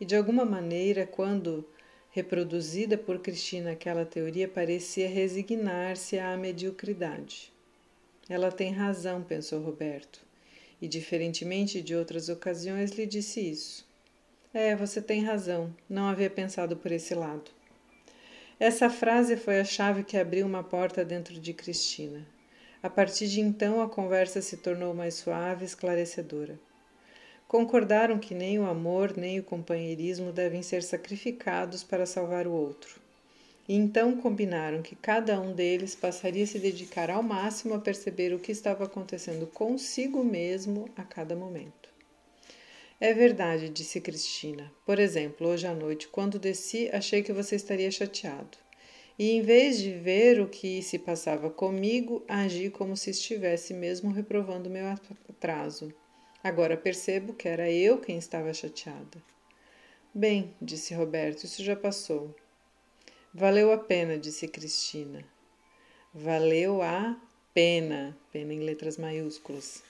e 0.00 0.06
de 0.06 0.16
alguma 0.16 0.46
maneira, 0.46 1.06
quando 1.06 1.68
reproduzida 2.18 2.98
por 2.98 3.20
Cristina, 3.20 3.70
aquela 3.70 4.04
teoria 4.04 4.48
parecia 4.48 5.08
resignar-se 5.08 6.18
à 6.18 6.36
mediocridade. 6.36 7.52
Ela 8.28 8.50
tem 8.50 8.72
razão, 8.72 9.22
pensou 9.22 9.62
Roberto, 9.62 10.20
e, 10.82 10.88
diferentemente 10.88 11.80
de 11.80 11.94
outras 11.94 12.28
ocasiões, 12.28 12.90
lhe 12.90 13.06
disse 13.06 13.40
isso. 13.40 13.86
É, 14.52 14.74
você 14.74 15.00
tem 15.00 15.22
razão, 15.22 15.72
não 15.88 16.08
havia 16.08 16.28
pensado 16.28 16.76
por 16.76 16.90
esse 16.90 17.14
lado. 17.14 17.52
Essa 18.58 18.90
frase 18.90 19.36
foi 19.36 19.60
a 19.60 19.64
chave 19.64 20.02
que 20.02 20.16
abriu 20.16 20.44
uma 20.44 20.64
porta 20.64 21.04
dentro 21.04 21.38
de 21.38 21.52
Cristina. 21.52 22.26
A 22.82 22.90
partir 22.90 23.28
de 23.28 23.40
então, 23.40 23.80
a 23.80 23.88
conversa 23.88 24.42
se 24.42 24.56
tornou 24.56 24.92
mais 24.92 25.14
suave 25.14 25.62
e 25.62 25.66
esclarecedora. 25.66 26.58
Concordaram 27.48 28.18
que 28.18 28.34
nem 28.34 28.58
o 28.58 28.66
amor 28.66 29.16
nem 29.16 29.40
o 29.40 29.42
companheirismo 29.42 30.30
devem 30.32 30.62
ser 30.62 30.82
sacrificados 30.82 31.82
para 31.82 32.04
salvar 32.04 32.46
o 32.46 32.52
outro. 32.52 33.00
E 33.66 33.74
então 33.74 34.18
combinaram 34.18 34.82
que 34.82 34.94
cada 34.94 35.40
um 35.40 35.54
deles 35.54 35.94
passaria 35.94 36.44
a 36.44 36.46
se 36.46 36.58
dedicar 36.58 37.10
ao 37.10 37.22
máximo 37.22 37.72
a 37.72 37.78
perceber 37.78 38.34
o 38.34 38.38
que 38.38 38.52
estava 38.52 38.84
acontecendo 38.84 39.46
consigo 39.46 40.22
mesmo 40.22 40.90
a 40.94 41.02
cada 41.02 41.34
momento. 41.34 41.88
É 43.00 43.14
verdade, 43.14 43.70
disse 43.70 43.98
Cristina. 43.98 44.70
Por 44.84 44.98
exemplo, 44.98 45.48
hoje 45.48 45.66
à 45.66 45.72
noite, 45.72 46.06
quando 46.06 46.38
desci, 46.38 46.90
achei 46.92 47.22
que 47.22 47.32
você 47.32 47.56
estaria 47.56 47.90
chateado. 47.90 48.58
E 49.18 49.30
em 49.30 49.40
vez 49.40 49.78
de 49.78 49.92
ver 49.92 50.38
o 50.38 50.48
que 50.48 50.82
se 50.82 50.98
passava 50.98 51.48
comigo, 51.48 52.22
agi 52.28 52.68
como 52.68 52.94
se 52.94 53.08
estivesse 53.08 53.72
mesmo 53.72 54.12
reprovando 54.12 54.68
meu 54.68 54.86
atraso. 54.86 55.94
Agora 56.42 56.76
percebo 56.76 57.34
que 57.34 57.48
era 57.48 57.70
eu 57.70 57.98
quem 58.00 58.16
estava 58.16 58.52
chateada. 58.54 59.22
Bem, 60.14 60.54
disse 60.62 60.94
Roberto, 60.94 61.44
isso 61.44 61.62
já 61.64 61.74
passou. 61.74 62.34
Valeu 63.34 63.72
a 63.72 63.78
pena, 63.78 64.16
disse 64.16 64.46
Cristina. 64.48 65.24
Valeu 66.14 66.80
a 66.80 67.20
pena, 67.52 68.16
pena 68.32 68.54
em 68.54 68.60
letras 68.60 68.96
maiúsculas, 68.96 69.82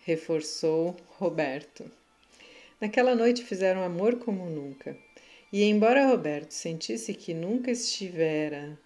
reforçou 0.00 0.96
Roberto. 1.18 1.90
Naquela 2.80 3.14
noite 3.14 3.44
fizeram 3.44 3.82
amor 3.82 4.18
como 4.18 4.48
nunca. 4.48 4.96
E 5.52 5.64
embora 5.64 6.06
Roberto 6.06 6.52
sentisse 6.52 7.12
que 7.12 7.34
nunca 7.34 7.70
estivera 7.70 8.78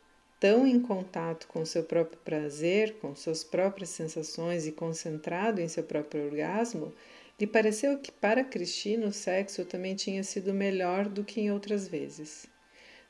tão 0.44 0.66
em 0.66 0.78
contato 0.78 1.48
com 1.48 1.64
seu 1.64 1.82
próprio 1.82 2.18
prazer, 2.18 2.96
com 3.00 3.16
suas 3.16 3.42
próprias 3.42 3.88
sensações 3.88 4.66
e 4.66 4.72
concentrado 4.72 5.58
em 5.58 5.68
seu 5.68 5.82
próprio 5.82 6.26
orgasmo, 6.26 6.92
lhe 7.40 7.46
pareceu 7.46 7.98
que 7.98 8.12
para 8.12 8.44
Cristina 8.44 9.06
o 9.06 9.12
sexo 9.12 9.64
também 9.64 9.94
tinha 9.94 10.22
sido 10.22 10.52
melhor 10.52 11.08
do 11.08 11.24
que 11.24 11.40
em 11.40 11.50
outras 11.50 11.88
vezes. 11.88 12.44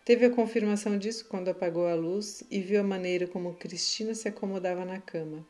Teve 0.04 0.26
a 0.26 0.30
confirmação 0.30 0.96
disso 0.96 1.26
quando 1.28 1.48
apagou 1.48 1.88
a 1.88 1.94
luz 1.96 2.44
e 2.52 2.60
viu 2.60 2.80
a 2.80 2.84
maneira 2.84 3.26
como 3.26 3.54
Cristina 3.54 4.14
se 4.14 4.28
acomodava 4.28 4.84
na 4.84 5.00
cama. 5.00 5.44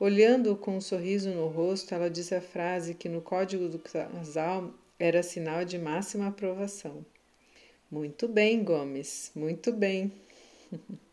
Olhando-o 0.00 0.56
com 0.56 0.78
um 0.78 0.80
sorriso 0.80 1.30
no 1.30 1.46
rosto, 1.46 1.94
ela 1.94 2.10
disse 2.10 2.34
a 2.34 2.40
frase 2.40 2.92
que 2.92 3.08
no 3.08 3.22
código 3.22 3.68
do 3.68 3.78
casal 3.78 4.74
era 4.98 5.22
sinal 5.22 5.64
de 5.64 5.78
máxima 5.78 6.26
aprovação. 6.26 7.06
Muito 7.88 8.26
bem, 8.26 8.64
Gomes, 8.64 9.30
muito 9.32 9.72
bem. 9.72 10.12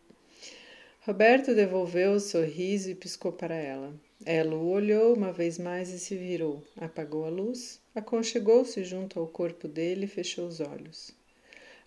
Roberto 1.03 1.55
devolveu 1.55 2.12
o 2.12 2.20
sorriso 2.20 2.91
e 2.91 2.93
piscou 2.93 3.31
para 3.31 3.55
ela. 3.55 3.91
Ela 4.24 4.55
o 4.55 4.70
olhou 4.70 5.15
uma 5.15 5.34
vez 5.34 5.58
mais 5.58 5.89
e 5.89 5.98
se 5.98 6.15
virou. 6.15 6.63
Apagou 6.77 7.25
a 7.25 7.29
luz, 7.29 7.81
aconchegou-se 7.96 8.84
junto 8.84 9.20
ao 9.20 9.25
corpo 9.25 9.67
dele 9.67 10.05
e 10.05 10.08
fechou 10.08 10.48
os 10.48 10.60
olhos. 10.60 11.12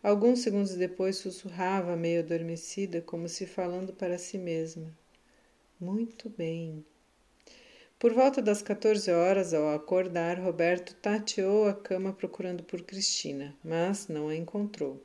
Alguns 0.03 0.41
segundos 0.41 0.75
depois 0.75 1.15
sussurrava, 1.15 1.95
meio 1.95 2.25
adormecida, 2.25 3.01
como 3.01 3.29
se 3.29 3.47
falando 3.47 3.93
para 3.93 4.19
si 4.19 4.37
mesma. 4.37 4.93
Muito 5.81 6.29
bem. 6.29 6.85
Por 8.01 8.13
volta 8.13 8.43
das 8.43 8.63
14 8.63 9.13
horas, 9.13 9.55
ao 9.55 9.71
acordar, 9.71 10.41
Roberto 10.41 10.93
tateou 10.97 11.69
a 11.69 11.73
cama 11.73 12.13
procurando 12.13 12.65
por 12.65 12.83
Cristina, 12.83 13.55
mas 13.63 14.09
não 14.09 14.27
a 14.27 14.35
encontrou. 14.35 15.01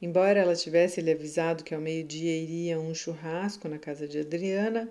Embora 0.00 0.40
ela 0.40 0.54
tivesse 0.54 1.00
lhe 1.00 1.10
avisado 1.10 1.64
que 1.64 1.74
ao 1.74 1.80
meio-dia 1.80 2.36
iria 2.36 2.78
um 2.78 2.94
churrasco 2.94 3.68
na 3.68 3.78
casa 3.78 4.06
de 4.06 4.20
Adriana, 4.20 4.88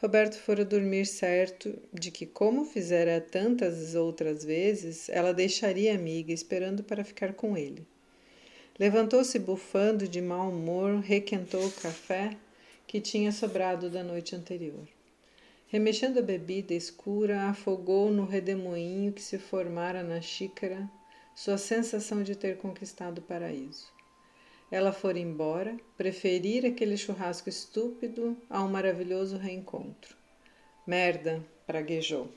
Roberto 0.00 0.38
fora 0.38 0.64
dormir 0.64 1.06
certo 1.06 1.76
de 1.92 2.12
que, 2.12 2.24
como 2.24 2.64
fizera 2.64 3.20
tantas 3.20 3.96
outras 3.96 4.44
vezes, 4.44 5.08
ela 5.08 5.34
deixaria 5.34 5.90
a 5.90 5.96
amiga 5.96 6.32
esperando 6.32 6.84
para 6.84 7.02
ficar 7.02 7.32
com 7.32 7.56
ele. 7.56 7.84
Levantou-se 8.78 9.36
bufando 9.40 10.06
de 10.06 10.22
mau 10.22 10.50
humor, 10.50 11.00
requentou 11.00 11.66
o 11.66 11.72
café 11.72 12.36
que 12.86 13.00
tinha 13.00 13.32
sobrado 13.32 13.90
da 13.90 14.04
noite 14.04 14.36
anterior. 14.36 14.86
Remexendo 15.66 16.20
a 16.20 16.22
bebida 16.22 16.72
escura, 16.72 17.42
afogou 17.48 18.08
no 18.08 18.24
redemoinho 18.24 19.12
que 19.12 19.20
se 19.20 19.36
formara 19.36 20.04
na 20.04 20.20
xícara 20.20 20.88
sua 21.34 21.58
sensação 21.58 22.22
de 22.22 22.36
ter 22.36 22.56
conquistado 22.56 23.18
o 23.18 23.22
paraíso. 23.22 23.97
Ela 24.70 24.92
fora 24.92 25.18
embora, 25.18 25.76
preferir 25.96 26.66
aquele 26.66 26.96
churrasco 26.96 27.48
estúpido 27.48 28.36
a 28.50 28.62
um 28.62 28.68
maravilhoso 28.68 29.38
reencontro. 29.38 30.14
Merda, 30.86 31.42
praguejou. 31.66 32.30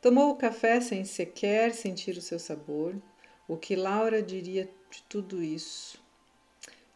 Tomou 0.00 0.30
o 0.30 0.36
café 0.36 0.80
sem 0.80 1.04
sequer 1.04 1.72
sentir 1.72 2.16
o 2.16 2.22
seu 2.22 2.38
sabor. 2.38 2.94
O 3.48 3.56
que 3.56 3.74
Laura 3.74 4.22
diria 4.22 4.68
de 4.90 5.02
tudo 5.08 5.42
isso? 5.42 5.98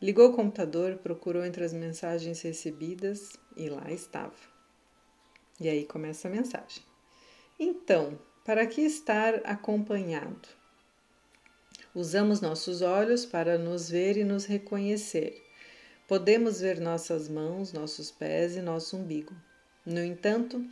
Ligou 0.01 0.31
o 0.31 0.37
computador, 0.37 0.99
procurou 0.99 1.45
entre 1.45 1.65
as 1.65 1.73
mensagens 1.73 2.41
recebidas 2.43 3.33
e 3.57 3.69
lá 3.69 3.91
estava. 3.91 4.37
E 5.61 5.69
aí 5.69 5.85
começa 5.85 6.29
a 6.29 6.31
mensagem. 6.31 6.85
Então, 7.59 8.17
para 8.45 8.65
que 8.67 8.83
estar 8.83 9.37
acompanhado? 9.45 10.49
Usamos 11.99 12.41
nossos 12.41 12.81
olhos 12.81 13.27
para 13.27 13.59
nos 13.59 13.91
ver 13.91 14.17
e 14.17 14.23
nos 14.23 14.45
reconhecer. 14.45 15.45
Podemos 16.07 16.61
ver 16.61 16.79
nossas 16.81 17.29
mãos, 17.29 17.73
nossos 17.73 18.09
pés 18.09 18.55
e 18.55 18.63
nosso 18.63 18.97
umbigo. 18.97 19.35
No 19.85 19.99
entanto, 19.99 20.65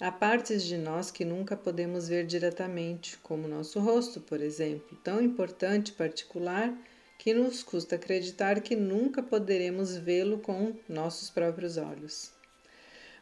há 0.00 0.10
partes 0.10 0.62
de 0.62 0.78
nós 0.78 1.10
que 1.10 1.22
nunca 1.22 1.54
podemos 1.54 2.08
ver 2.08 2.24
diretamente, 2.24 3.18
como 3.18 3.46
nosso 3.46 3.78
rosto, 3.78 4.22
por 4.22 4.40
exemplo, 4.40 4.96
tão 5.04 5.20
importante 5.20 5.90
e 5.90 5.92
particular 5.92 6.74
que 7.18 7.34
nos 7.34 7.62
custa 7.62 7.96
acreditar 7.96 8.62
que 8.62 8.74
nunca 8.74 9.22
poderemos 9.22 9.94
vê-lo 9.98 10.38
com 10.38 10.74
nossos 10.88 11.28
próprios 11.28 11.76
olhos. 11.76 12.30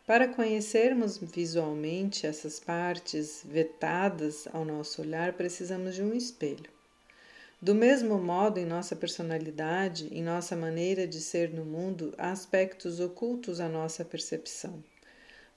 Para 0.07 0.29
conhecermos 0.29 1.19
visualmente 1.19 2.25
essas 2.25 2.61
partes 2.61 3.43
vetadas 3.45 4.47
ao 4.53 4.65
nosso 4.65 5.03
olhar, 5.03 5.33
precisamos 5.33 5.97
de 5.97 6.05
um 6.05 6.15
espelho. 6.15 6.78
Do 7.61 7.75
mesmo 7.75 8.19
modo, 8.19 8.61
em 8.61 8.65
nossa 8.65 8.95
personalidade, 8.95 10.09
em 10.13 10.23
nossa 10.23 10.55
maneira 10.55 11.09
de 11.09 11.21
ser 11.21 11.53
no 11.53 11.65
mundo, 11.65 12.15
há 12.17 12.31
aspectos 12.31 13.01
ocultos 13.01 13.59
à 13.59 13.69
nossa 13.69 14.05
percepção. 14.05 14.83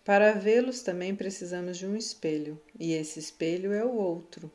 Para 0.04 0.32
vê-los 0.32 0.82
também 0.82 1.16
precisamos 1.16 1.78
de 1.78 1.86
um 1.86 1.96
espelho, 1.96 2.60
e 2.80 2.94
esse 2.94 3.20
espelho 3.20 3.72
é 3.72 3.86
o 3.86 3.94
outro, 3.94 4.52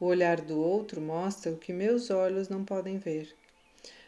o 0.00 0.06
olhar 0.06 0.40
do 0.40 0.58
outro 0.58 0.98
mostra 0.98 1.52
o 1.52 1.58
que 1.58 1.70
meus 1.70 2.08
olhos 2.08 2.48
não 2.48 2.64
podem 2.64 2.96
ver. 2.96 3.36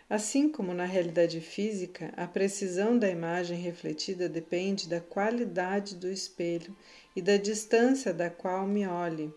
Assim 0.09 0.49
como 0.49 0.73
na 0.73 0.87
realidade 0.87 1.43
física, 1.43 2.11
a 2.17 2.27
precisão 2.27 2.99
da 2.99 3.11
imagem 3.11 3.59
refletida 3.59 4.31
depende 4.31 4.89
da 4.89 4.99
qualidade 4.99 5.95
do 5.95 6.11
espelho 6.11 6.75
e 7.15 7.21
da 7.21 7.37
distância 7.37 8.15
da 8.15 8.31
qual 8.31 8.67
me 8.67 8.87
olhe. 8.87 9.31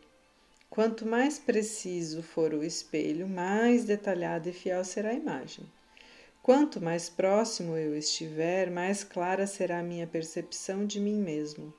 Quanto 0.72 1.06
mais 1.06 1.38
preciso 1.38 2.24
for 2.24 2.54
o 2.54 2.64
espelho, 2.64 3.28
mais 3.28 3.84
detalhada 3.84 4.48
e 4.48 4.54
fiel 4.54 4.86
será 4.86 5.10
a 5.10 5.14
imagem. 5.14 5.70
Quanto 6.42 6.80
mais 6.80 7.10
próximo 7.10 7.76
eu 7.76 7.94
estiver, 7.94 8.72
mais 8.72 9.04
clara 9.04 9.46
será 9.46 9.80
a 9.80 9.84
minha 9.84 10.08
percepção 10.08 10.86
de 10.86 10.98
mim 10.98 11.20
mesmo. 11.20 11.74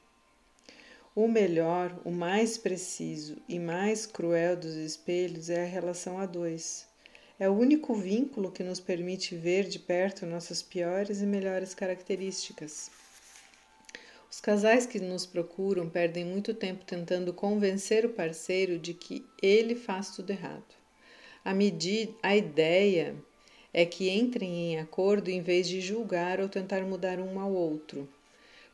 O 1.17 1.27
melhor, 1.27 1.99
o 2.05 2.11
mais 2.11 2.59
preciso 2.59 3.39
e 3.49 3.59
mais 3.59 4.05
cruel 4.05 4.59
dos 4.59 4.75
espelhos 4.75 5.49
é 5.49 5.63
a 5.63 5.67
relação 5.67 6.19
a 6.19 6.27
dois. 6.27 6.87
É 7.41 7.49
o 7.49 7.55
único 7.55 7.95
vínculo 7.95 8.53
que 8.53 8.63
nos 8.63 8.79
permite 8.79 9.35
ver 9.35 9.65
de 9.69 9.79
perto 9.79 10.27
nossas 10.27 10.61
piores 10.61 11.23
e 11.23 11.27
melhores 11.27 11.73
características. 11.73 12.91
Os 14.33 14.41
casais 14.41 14.87
que 14.87 14.99
nos 14.99 15.27
procuram 15.27 15.91
perdem 15.91 16.25
muito 16.25 16.55
tempo 16.55 16.87
tentando 16.87 17.35
convencer 17.35 18.07
o 18.07 18.15
parceiro 18.15 18.79
de 18.79 18.95
que 18.95 19.27
ele 19.43 19.75
faz 19.75 20.17
tudo 20.17 20.31
errado. 20.31 20.75
A, 21.45 21.53
medida, 21.53 22.15
a 22.23 22.35
ideia 22.35 23.15
é 23.75 23.85
que 23.85 24.09
entrem 24.09 24.73
em 24.73 24.79
acordo 24.79 25.29
em 25.29 25.43
vez 25.43 25.69
de 25.69 25.83
julgar 25.83 26.41
ou 26.41 26.49
tentar 26.49 26.81
mudar 26.81 27.21
um 27.21 27.39
ao 27.39 27.53
outro. 27.53 28.09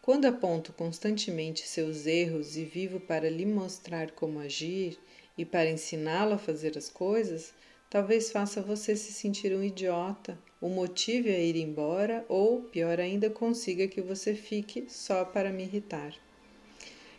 Quando 0.01 0.27
aponto 0.27 0.73
constantemente 0.73 1.67
seus 1.67 2.07
erros 2.07 2.57
e 2.57 2.65
vivo 2.65 3.01
para 3.01 3.29
lhe 3.29 3.45
mostrar 3.45 4.13
como 4.13 4.39
agir 4.39 4.97
e 5.37 5.45
para 5.45 5.69
ensiná-lo 5.69 6.35
a 6.35 6.39
fazer 6.39 6.79
as 6.79 6.89
coisas, 6.89 7.53
talvez 7.91 8.31
faça 8.31 8.63
você 8.63 8.95
se 8.95 9.13
sentir 9.13 9.53
um 9.53 9.65
idiota, 9.65 10.39
o 10.61 10.69
motive 10.69 11.31
a 11.31 11.39
ir 11.39 11.57
embora 11.57 12.25
ou, 12.29 12.63
pior 12.63 12.99
ainda, 12.99 13.31
consiga 13.31 13.87
que 13.87 14.01
você 14.01 14.35
fique 14.35 14.87
só 14.89 15.25
para 15.25 15.53
me 15.53 15.63
irritar. 15.63 16.15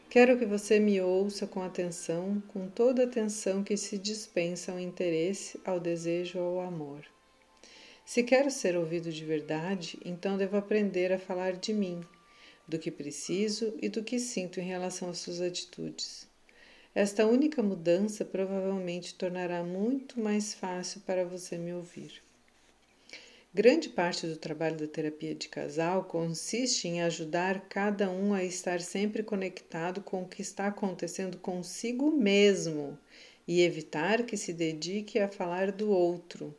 Quero 0.10 0.38
que 0.38 0.46
você 0.46 0.80
me 0.80 1.00
ouça 1.00 1.46
com 1.46 1.62
atenção, 1.62 2.42
com 2.48 2.68
toda 2.68 3.04
a 3.04 3.06
atenção 3.06 3.64
que 3.64 3.78
se 3.78 3.98
dispensa 3.98 4.72
ao 4.72 4.80
interesse, 4.80 5.60
ao 5.64 5.80
desejo 5.80 6.40
ou 6.40 6.60
ao 6.60 6.68
amor. 6.68 7.06
Se 8.04 8.24
quero 8.24 8.50
ser 8.50 8.76
ouvido 8.76 9.12
de 9.12 9.24
verdade, 9.24 10.00
então 10.04 10.36
devo 10.36 10.58
aprender 10.58 11.14
a 11.14 11.20
falar 11.20 11.54
de 11.54 11.72
mim, 11.72 12.02
do 12.68 12.80
que 12.80 12.90
preciso 12.90 13.74
e 13.82 13.88
do 13.88 14.04
que 14.04 14.20
sinto 14.20 14.60
em 14.60 14.64
relação 14.64 15.12
às 15.12 15.20
suas 15.20 15.42
atitudes. 15.42 16.28
Esta 16.96 17.28
única 17.28 17.62
mudança 17.62 18.26
provavelmente 18.26 19.14
tornará 19.14 19.64
muito 19.64 20.20
mais 20.20 20.56
fácil 20.56 21.02
para 21.02 21.24
você 21.24 21.56
me 21.56 21.72
ouvir. 21.72 22.24
Grande 23.52 23.90
parte 23.90 24.28
do 24.28 24.38
trabalho 24.38 24.78
da 24.78 24.86
terapia 24.86 25.34
de 25.34 25.50
casal 25.50 26.04
consiste 26.04 26.88
em 26.88 27.02
ajudar 27.02 27.68
cada 27.68 28.08
um 28.08 28.32
a 28.32 28.44
estar 28.44 28.80
sempre 28.80 29.24
conectado 29.24 30.02
com 30.02 30.22
o 30.22 30.28
que 30.28 30.44
está 30.44 30.68
acontecendo 30.68 31.36
consigo 31.40 32.12
mesmo 32.12 32.96
e 33.48 33.62
evitar 33.62 34.22
que 34.22 34.38
se 34.38 34.54
dedique 34.54 35.18
a 35.18 35.28
falar 35.28 35.72
do 35.72 35.90
outro. 35.90 36.56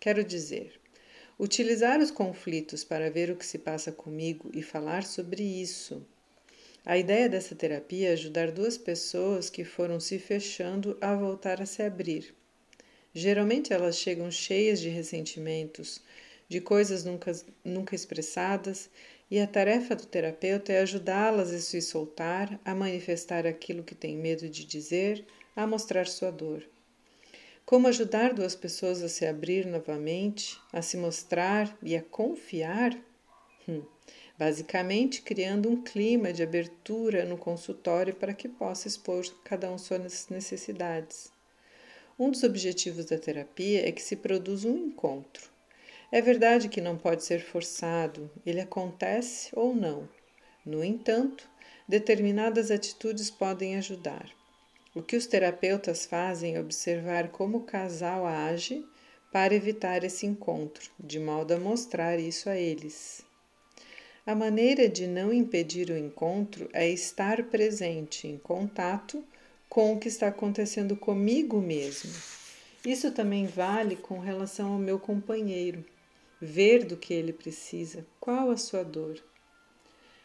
Quero 0.00 0.24
dizer, 0.24 0.80
utilizar 1.38 2.00
os 2.00 2.10
conflitos 2.10 2.82
para 2.82 3.08
ver 3.08 3.30
o 3.30 3.36
que 3.36 3.46
se 3.46 3.58
passa 3.58 3.92
comigo 3.92 4.50
e 4.52 4.60
falar 4.60 5.04
sobre 5.04 5.44
isso. 5.44 6.04
A 6.84 6.98
ideia 6.98 7.28
dessa 7.28 7.54
terapia 7.54 8.08
é 8.08 8.12
ajudar 8.14 8.50
duas 8.50 8.76
pessoas 8.76 9.48
que 9.48 9.62
foram 9.64 10.00
se 10.00 10.18
fechando 10.18 10.98
a 11.00 11.14
voltar 11.14 11.62
a 11.62 11.66
se 11.66 11.80
abrir. 11.80 12.34
Geralmente 13.14 13.72
elas 13.72 13.96
chegam 13.96 14.30
cheias 14.30 14.80
de 14.80 14.88
ressentimentos, 14.88 16.02
de 16.48 16.60
coisas 16.60 17.04
nunca, 17.04 17.32
nunca 17.64 17.94
expressadas, 17.94 18.90
e 19.30 19.38
a 19.38 19.46
tarefa 19.46 19.94
do 19.94 20.06
terapeuta 20.06 20.72
é 20.72 20.80
ajudá-las 20.80 21.52
a 21.52 21.58
se 21.58 21.82
soltar, 21.82 22.58
a 22.64 22.74
manifestar 22.74 23.46
aquilo 23.46 23.82
que 23.82 23.94
tem 23.94 24.16
medo 24.16 24.48
de 24.48 24.64
dizer, 24.64 25.24
a 25.54 25.66
mostrar 25.66 26.06
sua 26.06 26.30
dor. 26.30 26.64
Como 27.66 27.86
ajudar 27.86 28.32
duas 28.32 28.54
pessoas 28.54 29.02
a 29.02 29.08
se 29.08 29.26
abrir 29.26 29.66
novamente, 29.66 30.58
a 30.72 30.80
se 30.80 30.96
mostrar 30.96 31.76
e 31.82 31.94
a 31.94 32.02
confiar? 32.02 32.98
Hum, 33.68 33.82
basicamente, 34.38 35.20
criando 35.20 35.68
um 35.68 35.82
clima 35.82 36.32
de 36.32 36.42
abertura 36.42 37.26
no 37.26 37.36
consultório 37.36 38.14
para 38.14 38.32
que 38.32 38.48
possa 38.48 38.88
expor 38.88 39.22
cada 39.44 39.70
um 39.70 39.76
suas 39.76 40.28
necessidades. 40.30 41.30
Um 42.18 42.32
dos 42.32 42.42
objetivos 42.42 43.04
da 43.04 43.16
terapia 43.16 43.88
é 43.88 43.92
que 43.92 44.02
se 44.02 44.16
produza 44.16 44.68
um 44.68 44.76
encontro. 44.76 45.48
É 46.10 46.20
verdade 46.20 46.68
que 46.68 46.80
não 46.80 46.98
pode 46.98 47.22
ser 47.22 47.40
forçado, 47.40 48.28
ele 48.44 48.60
acontece 48.60 49.50
ou 49.52 49.72
não. 49.72 50.08
No 50.66 50.82
entanto, 50.82 51.48
determinadas 51.86 52.72
atitudes 52.72 53.30
podem 53.30 53.76
ajudar. 53.76 54.28
O 54.96 55.00
que 55.00 55.14
os 55.14 55.28
terapeutas 55.28 56.06
fazem 56.06 56.56
é 56.56 56.60
observar 56.60 57.28
como 57.28 57.58
o 57.58 57.64
casal 57.64 58.26
age 58.26 58.84
para 59.30 59.54
evitar 59.54 60.02
esse 60.02 60.26
encontro, 60.26 60.90
de 60.98 61.20
modo 61.20 61.54
a 61.54 61.58
mostrar 61.60 62.18
isso 62.18 62.50
a 62.50 62.56
eles. 62.56 63.24
A 64.26 64.34
maneira 64.34 64.88
de 64.88 65.06
não 65.06 65.32
impedir 65.32 65.88
o 65.90 65.96
encontro 65.96 66.68
é 66.72 66.88
estar 66.88 67.44
presente, 67.44 68.26
em 68.26 68.38
contato 68.38 69.24
com 69.68 69.92
o 69.92 69.98
que 69.98 70.08
está 70.08 70.28
acontecendo 70.28 70.96
comigo 70.96 71.60
mesmo. 71.60 72.10
Isso 72.84 73.10
também 73.10 73.46
vale 73.46 73.96
com 73.96 74.18
relação 74.18 74.72
ao 74.72 74.78
meu 74.78 74.98
companheiro. 74.98 75.84
Ver 76.40 76.84
do 76.84 76.96
que 76.96 77.12
ele 77.12 77.32
precisa, 77.32 78.06
qual 78.20 78.50
a 78.50 78.56
sua 78.56 78.84
dor. 78.84 79.22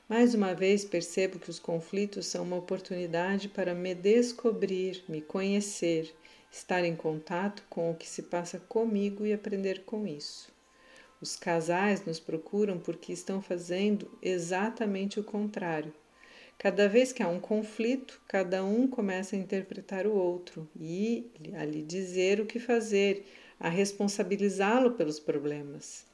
Mais 0.07 0.35
uma 0.35 0.53
vez 0.53 0.85
percebo 0.85 1.39
que 1.39 1.49
os 1.49 1.59
conflitos 1.59 2.27
são 2.27 2.43
uma 2.43 2.57
oportunidade 2.57 3.49
para 3.49 3.73
me 3.73 3.95
descobrir, 3.95 5.03
me 5.09 5.21
conhecer, 5.21 6.13
estar 6.51 6.83
em 6.83 6.95
contato 6.95 7.63
com 7.69 7.89
o 7.89 7.95
que 7.95 8.07
se 8.07 8.23
passa 8.23 8.59
comigo 8.59 9.25
e 9.25 9.33
aprender 9.33 9.83
com 9.85 10.05
isso. 10.05 10.51
Os 11.19 11.35
casais 11.35 12.05
nos 12.05 12.19
procuram 12.19 12.77
porque 12.77 13.11
estão 13.11 13.41
fazendo 13.41 14.11
exatamente 14.21 15.19
o 15.19 15.23
contrário. 15.23 15.93
Cada 16.63 16.87
vez 16.87 17.11
que 17.11 17.21
há 17.21 17.27
um 17.27 17.41
conflito, 17.41 18.21
cada 18.25 18.63
um 18.63 18.87
começa 18.87 19.35
a 19.35 19.37
interpretar 19.37 20.07
o 20.07 20.15
outro 20.15 20.65
e 20.79 21.29
a 21.55 21.65
lhe 21.65 21.81
dizer 21.81 22.39
o 22.39 22.45
que 22.45 22.57
fazer, 22.57 23.25
a 23.59 23.67
responsabilizá-lo 23.67 24.91
pelos 24.91 25.19
problemas. 25.19 26.05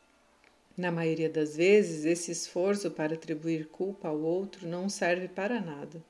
Na 0.75 0.91
maioria 0.91 1.29
das 1.29 1.55
vezes, 1.55 2.03
esse 2.03 2.31
esforço 2.31 2.89
para 2.89 3.13
atribuir 3.13 3.67
culpa 3.67 4.07
ao 4.07 4.19
outro 4.19 4.67
não 4.67 4.89
serve 4.89 5.27
para 5.27 5.61
nada, 5.61 6.03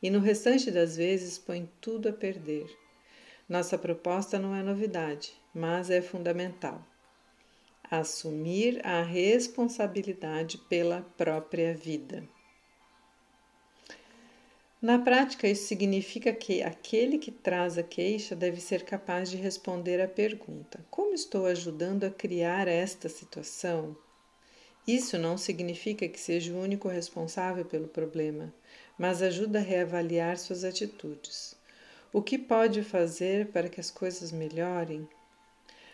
e 0.00 0.08
no 0.08 0.20
restante 0.20 0.70
das 0.70 0.96
vezes 0.96 1.36
põe 1.36 1.68
tudo 1.80 2.10
a 2.10 2.12
perder. 2.12 2.70
Nossa 3.48 3.76
proposta 3.76 4.38
não 4.38 4.54
é 4.54 4.62
novidade, 4.62 5.32
mas 5.52 5.90
é 5.90 6.00
fundamental. 6.00 6.80
Assumir 7.90 8.86
a 8.86 9.02
responsabilidade 9.02 10.58
pela 10.68 11.02
própria 11.18 11.74
vida. 11.74 12.22
Na 14.80 14.98
prática, 14.98 15.46
isso 15.46 15.66
significa 15.66 16.32
que 16.32 16.62
aquele 16.62 17.18
que 17.18 17.30
traz 17.30 17.76
a 17.76 17.82
queixa 17.82 18.34
deve 18.34 18.62
ser 18.62 18.82
capaz 18.82 19.30
de 19.30 19.36
responder 19.36 20.00
à 20.00 20.08
pergunta: 20.08 20.82
Como 20.90 21.12
estou 21.12 21.44
ajudando 21.44 22.04
a 22.04 22.10
criar 22.10 22.66
esta 22.66 23.06
situação? 23.06 23.94
Isso 24.86 25.18
não 25.18 25.36
significa 25.36 26.08
que 26.08 26.18
seja 26.18 26.54
o 26.54 26.58
único 26.58 26.88
responsável 26.88 27.64
pelo 27.66 27.88
problema, 27.88 28.54
mas 28.98 29.20
ajuda 29.20 29.58
a 29.58 29.62
reavaliar 29.62 30.38
suas 30.38 30.64
atitudes. 30.64 31.54
O 32.10 32.22
que 32.22 32.38
pode 32.38 32.82
fazer 32.82 33.48
para 33.48 33.68
que 33.68 33.80
as 33.80 33.90
coisas 33.90 34.32
melhorem? 34.32 35.06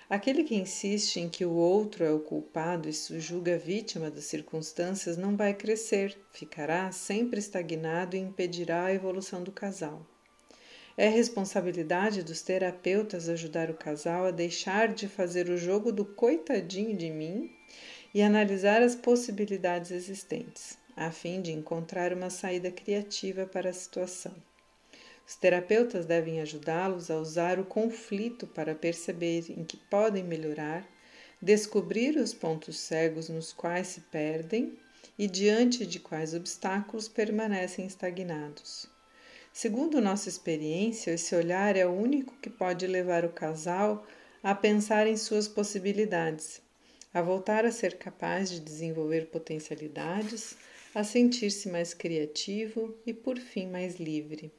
Aquele 0.08 0.44
que 0.44 0.54
insiste 0.54 1.18
em 1.18 1.28
que 1.28 1.44
o 1.44 1.50
outro 1.50 2.04
é 2.04 2.12
o 2.12 2.20
culpado 2.20 2.88
e 2.88 2.92
se 2.92 3.18
julga 3.18 3.58
vítima 3.58 4.08
das 4.08 4.26
circunstâncias 4.26 5.16
não 5.16 5.36
vai 5.36 5.52
crescer, 5.52 6.16
ficará 6.32 6.92
sempre 6.92 7.40
estagnado 7.40 8.14
e 8.14 8.20
impedirá 8.20 8.84
a 8.84 8.94
evolução 8.94 9.42
do 9.42 9.50
casal. 9.50 10.06
É 10.96 11.08
responsabilidade 11.08 12.22
dos 12.22 12.40
terapeutas 12.40 13.28
ajudar 13.28 13.68
o 13.68 13.74
casal 13.74 14.26
a 14.26 14.30
deixar 14.30 14.94
de 14.94 15.08
fazer 15.08 15.50
o 15.50 15.58
jogo 15.58 15.90
do 15.90 16.04
coitadinho 16.04 16.96
de 16.96 17.10
mim 17.10 17.50
e 18.14 18.22
analisar 18.22 18.82
as 18.82 18.94
possibilidades 18.94 19.90
existentes, 19.90 20.78
a 20.96 21.10
fim 21.10 21.42
de 21.42 21.50
encontrar 21.50 22.12
uma 22.12 22.30
saída 22.30 22.70
criativa 22.70 23.44
para 23.44 23.70
a 23.70 23.74
situação. 23.74 24.32
Os 25.26 25.34
terapeutas 25.36 26.06
devem 26.06 26.40
ajudá-los 26.40 27.10
a 27.10 27.16
usar 27.16 27.58
o 27.58 27.64
conflito 27.64 28.46
para 28.46 28.74
perceber 28.74 29.46
em 29.50 29.64
que 29.64 29.76
podem 29.76 30.22
melhorar, 30.22 30.86
descobrir 31.42 32.16
os 32.16 32.32
pontos 32.32 32.78
cegos 32.78 33.28
nos 33.28 33.52
quais 33.52 33.88
se 33.88 34.00
perdem 34.02 34.78
e 35.18 35.26
diante 35.26 35.84
de 35.84 35.98
quais 35.98 36.34
obstáculos 36.34 37.08
permanecem 37.08 37.86
estagnados. 37.86 38.86
Segundo 39.52 40.00
nossa 40.00 40.28
experiência, 40.28 41.12
esse 41.12 41.34
olhar 41.34 41.76
é 41.76 41.86
o 41.86 41.90
único 41.90 42.34
que 42.40 42.50
pode 42.50 42.86
levar 42.86 43.24
o 43.24 43.32
casal 43.32 44.06
a 44.42 44.54
pensar 44.54 45.06
em 45.06 45.16
suas 45.16 45.48
possibilidades 45.48 46.60
a 47.16 47.22
voltar 47.22 47.64
a 47.64 47.72
ser 47.72 47.96
capaz 47.96 48.50
de 48.50 48.60
desenvolver 48.60 49.28
potencialidades, 49.28 50.54
a 50.94 51.02
sentir-se 51.02 51.66
mais 51.66 51.94
criativo 51.94 52.94
e, 53.06 53.14
por 53.14 53.38
fim, 53.38 53.66
mais 53.66 53.98
livre. 53.98 54.52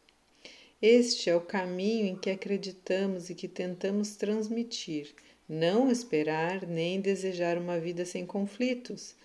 Este 0.79 1.31
é 1.31 1.35
o 1.35 1.41
caminho 1.41 2.05
em 2.05 2.15
que 2.15 2.29
acreditamos 2.29 3.31
e 3.31 3.35
que 3.35 3.47
tentamos 3.47 4.15
transmitir, 4.15 5.11
não 5.49 5.89
esperar 5.89 6.67
nem 6.67 7.01
desejar 7.01 7.57
uma 7.57 7.79
vida 7.79 8.05
sem 8.05 8.27
conflitos, 8.27 9.15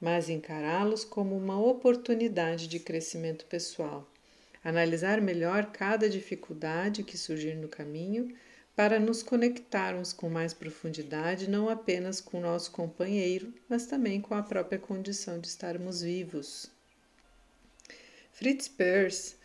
mas 0.00 0.30
encará-los 0.30 1.04
como 1.04 1.36
uma 1.36 1.60
oportunidade 1.60 2.66
de 2.66 2.78
crescimento 2.78 3.44
pessoal. 3.44 4.10
Analisar 4.64 5.20
melhor 5.20 5.66
cada 5.66 6.08
dificuldade 6.08 7.02
que 7.02 7.18
surgir 7.18 7.56
no 7.56 7.68
caminho 7.68 8.34
para 8.74 8.98
nos 8.98 9.22
conectarmos 9.22 10.14
com 10.14 10.30
mais 10.30 10.54
profundidade, 10.54 11.50
não 11.50 11.68
apenas 11.68 12.22
com 12.22 12.40
nosso 12.40 12.70
companheiro, 12.70 13.52
mas 13.68 13.84
também 13.84 14.18
com 14.18 14.32
a 14.34 14.42
própria 14.42 14.78
condição 14.78 15.38
de 15.38 15.48
estarmos 15.48 16.00
vivos. 16.00 16.70
Fritz 18.32 18.66
Perls 18.66 19.41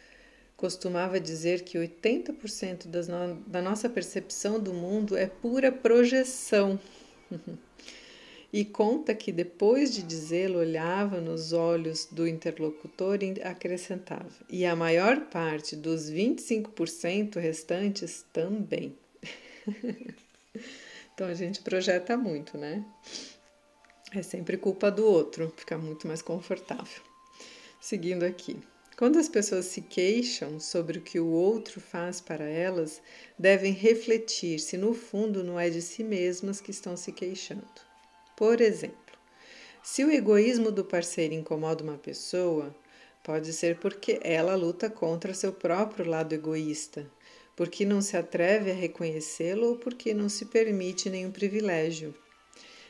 costumava 0.57 1.19
dizer 1.19 1.61
que 1.61 1.77
80% 1.77 2.85
no, 3.07 3.35
da 3.47 3.61
nossa 3.61 3.87
percepção 3.87 4.59
do 4.59 4.73
mundo 4.73 5.15
é 5.15 5.27
pura 5.27 5.71
projeção. 5.71 6.79
e 8.51 8.65
conta 8.65 9.13
que 9.13 9.31
depois 9.31 9.93
de 9.93 10.01
dizê-lo, 10.01 10.57
olhava 10.57 11.21
nos 11.21 11.53
olhos 11.53 12.07
do 12.11 12.27
interlocutor 12.27 13.19
e 13.21 13.39
acrescentava: 13.43 14.31
e 14.49 14.65
a 14.65 14.75
maior 14.75 15.21
parte 15.27 15.75
dos 15.75 16.09
25% 16.09 17.39
restantes 17.39 18.25
também. 18.33 18.97
então 21.13 21.27
a 21.27 21.35
gente 21.35 21.61
projeta 21.61 22.17
muito, 22.17 22.57
né? 22.57 22.83
É 24.11 24.23
sempre 24.23 24.57
culpa 24.57 24.89
do 24.89 25.05
outro, 25.05 25.53
fica 25.55 25.77
muito 25.77 26.07
mais 26.07 26.21
confortável. 26.21 27.03
Seguindo 27.79 28.23
aqui. 28.23 28.57
Quando 28.97 29.19
as 29.19 29.29
pessoas 29.29 29.65
se 29.65 29.79
queixam 29.79 30.59
sobre 30.59 30.97
o 30.97 31.01
que 31.03 31.19
o 31.19 31.27
outro 31.27 31.79
faz 31.79 32.19
para 32.19 32.45
elas, 32.45 32.99
devem 33.37 33.71
refletir 33.71 34.59
se 34.59 34.75
no 34.75 34.91
fundo 34.91 35.43
não 35.43 35.59
é 35.59 35.69
de 35.69 35.83
si 35.83 36.03
mesmas 36.03 36.59
que 36.59 36.71
estão 36.71 36.97
se 36.97 37.11
queixando. 37.11 37.63
Por 38.35 38.59
exemplo, 38.59 38.97
se 39.83 40.03
o 40.03 40.11
egoísmo 40.11 40.71
do 40.71 40.83
parceiro 40.83 41.35
incomoda 41.35 41.83
uma 41.83 41.99
pessoa, 41.99 42.75
pode 43.23 43.53
ser 43.53 43.77
porque 43.77 44.19
ela 44.23 44.55
luta 44.55 44.89
contra 44.89 45.31
seu 45.31 45.53
próprio 45.53 46.09
lado 46.09 46.33
egoísta, 46.33 47.07
porque 47.55 47.85
não 47.85 48.01
se 48.01 48.17
atreve 48.17 48.71
a 48.71 48.73
reconhecê-lo 48.75 49.67
ou 49.67 49.75
porque 49.77 50.11
não 50.11 50.27
se 50.27 50.45
permite 50.45 51.07
nenhum 51.07 51.29
privilégio. 51.29 52.15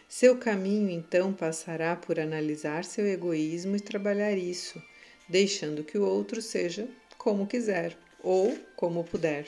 Seu 0.08 0.38
caminho 0.38 0.90
então 0.90 1.34
passará 1.34 1.98
por 1.98 2.18
analisar 2.18 2.86
seu 2.86 3.06
egoísmo 3.06 3.76
e 3.76 3.82
trabalhar 3.82 4.38
isso, 4.38 4.82
deixando 5.28 5.84
que 5.84 5.98
o 5.98 6.06
outro 6.06 6.42
seja 6.42 6.88
como 7.18 7.48
quiser 7.48 7.98
ou 8.24 8.58
como 8.76 9.04
puder. 9.04 9.48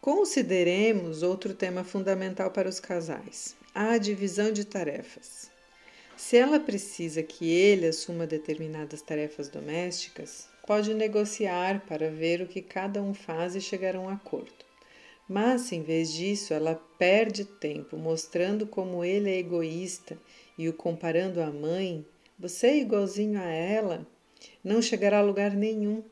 Consideremos 0.00 1.22
outro 1.22 1.52
tema 1.52 1.84
fundamental 1.84 2.50
para 2.50 2.68
os 2.68 2.80
casais: 2.80 3.54
a 3.74 3.98
divisão 3.98 4.50
de 4.50 4.64
tarefas. 4.64 5.50
Se 6.16 6.36
ela 6.36 6.60
precisa 6.60 7.22
que 7.22 7.50
ele 7.50 7.86
assuma 7.86 8.26
determinadas 8.26 9.00
tarefas 9.00 9.48
domésticas, 9.48 10.48
pode 10.66 10.94
negociar 10.94 11.80
para 11.86 12.10
ver 12.10 12.42
o 12.42 12.46
que 12.46 12.60
cada 12.60 13.02
um 13.02 13.14
faz 13.14 13.56
e 13.56 13.60
chegar 13.60 13.96
a 13.96 14.00
um 14.00 14.08
acordo. 14.08 14.64
Mas, 15.28 15.70
em 15.72 15.82
vez 15.82 16.12
disso, 16.12 16.52
ela 16.52 16.74
perde 16.98 17.44
tempo 17.44 17.96
mostrando 17.96 18.66
como 18.66 19.04
ele 19.04 19.30
é 19.30 19.38
egoísta 19.38 20.18
e 20.58 20.68
o 20.68 20.72
comparando 20.72 21.40
à 21.40 21.50
mãe. 21.50 22.04
Você 22.40 22.68
é 22.68 22.78
igualzinho 22.78 23.38
a 23.38 23.44
ela? 23.44 24.06
Não 24.64 24.80
chegará 24.80 25.18
a 25.18 25.22
lugar 25.22 25.50
nenhum. 25.50 26.02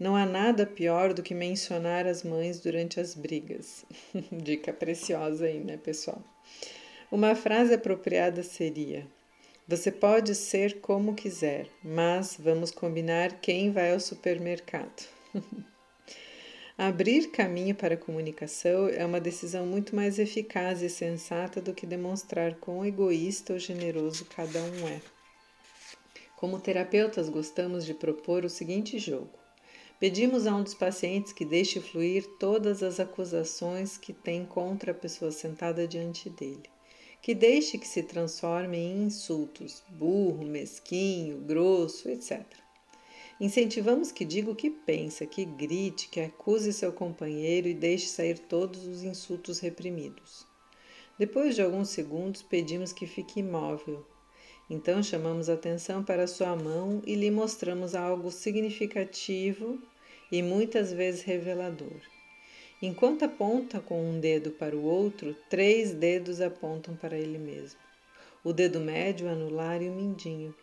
Não 0.00 0.16
há 0.16 0.24
nada 0.24 0.64
pior 0.64 1.12
do 1.12 1.22
que 1.22 1.34
mencionar 1.34 2.06
as 2.06 2.22
mães 2.22 2.58
durante 2.60 2.98
as 2.98 3.14
brigas. 3.14 3.84
Dica 4.32 4.72
preciosa 4.72 5.44
aí, 5.44 5.60
né, 5.60 5.76
pessoal? 5.76 6.24
Uma 7.12 7.34
frase 7.34 7.74
apropriada 7.74 8.42
seria: 8.42 9.06
Você 9.68 9.92
pode 9.92 10.34
ser 10.34 10.80
como 10.80 11.14
quiser, 11.14 11.66
mas 11.84 12.38
vamos 12.40 12.70
combinar 12.70 13.38
quem 13.42 13.70
vai 13.70 13.92
ao 13.92 14.00
supermercado. 14.00 15.06
Abrir 16.78 17.30
caminho 17.32 17.74
para 17.74 17.96
a 17.96 17.98
comunicação 17.98 18.88
é 18.88 19.04
uma 19.04 19.20
decisão 19.20 19.66
muito 19.66 19.94
mais 19.94 20.18
eficaz 20.18 20.80
e 20.80 20.88
sensata 20.88 21.60
do 21.60 21.74
que 21.74 21.84
demonstrar 21.84 22.54
quão 22.54 22.82
egoísta 22.82 23.52
ou 23.52 23.58
generoso 23.58 24.24
cada 24.24 24.62
um 24.62 24.88
é. 24.88 25.15
Como 26.36 26.60
terapeutas, 26.60 27.30
gostamos 27.30 27.86
de 27.86 27.94
propor 27.94 28.44
o 28.44 28.50
seguinte 28.50 28.98
jogo. 28.98 29.30
Pedimos 29.98 30.46
a 30.46 30.54
um 30.54 30.62
dos 30.62 30.74
pacientes 30.74 31.32
que 31.32 31.46
deixe 31.46 31.80
fluir 31.80 32.26
todas 32.38 32.82
as 32.82 33.00
acusações 33.00 33.96
que 33.96 34.12
tem 34.12 34.44
contra 34.44 34.92
a 34.92 34.94
pessoa 34.94 35.32
sentada 35.32 35.88
diante 35.88 36.28
dele. 36.28 36.68
Que 37.22 37.34
deixe 37.34 37.78
que 37.78 37.88
se 37.88 38.02
transformem 38.02 38.92
em 38.92 39.04
insultos, 39.04 39.82
burro, 39.88 40.44
mesquinho, 40.44 41.38
grosso, 41.40 42.10
etc. 42.10 42.44
Incentivamos 43.40 44.12
que 44.12 44.24
diga 44.26 44.50
o 44.50 44.54
que 44.54 44.68
pensa, 44.68 45.24
que 45.24 45.46
grite, 45.46 46.10
que 46.10 46.20
acuse 46.20 46.70
seu 46.70 46.92
companheiro 46.92 47.66
e 47.66 47.72
deixe 47.72 48.08
sair 48.08 48.38
todos 48.38 48.86
os 48.86 49.02
insultos 49.02 49.58
reprimidos. 49.58 50.46
Depois 51.18 51.54
de 51.54 51.62
alguns 51.62 51.88
segundos, 51.88 52.42
pedimos 52.42 52.92
que 52.92 53.06
fique 53.06 53.40
imóvel. 53.40 54.04
Então 54.68 55.02
chamamos 55.02 55.48
atenção 55.48 56.02
para 56.02 56.26
sua 56.26 56.56
mão 56.56 57.02
e 57.06 57.14
lhe 57.14 57.30
mostramos 57.30 57.94
algo 57.94 58.30
significativo 58.30 59.80
e 60.30 60.42
muitas 60.42 60.92
vezes 60.92 61.22
revelador. 61.22 62.00
Enquanto 62.82 63.24
aponta 63.24 63.80
com 63.80 64.10
um 64.10 64.20
dedo 64.20 64.50
para 64.50 64.76
o 64.76 64.82
outro, 64.82 65.36
três 65.48 65.92
dedos 65.92 66.40
apontam 66.40 66.96
para 66.96 67.16
ele 67.16 67.38
mesmo: 67.38 67.80
o 68.42 68.52
dedo 68.52 68.80
médio, 68.80 69.28
anular 69.28 69.80
e 69.82 69.88
o 69.88 69.92
mindinho 69.92 70.54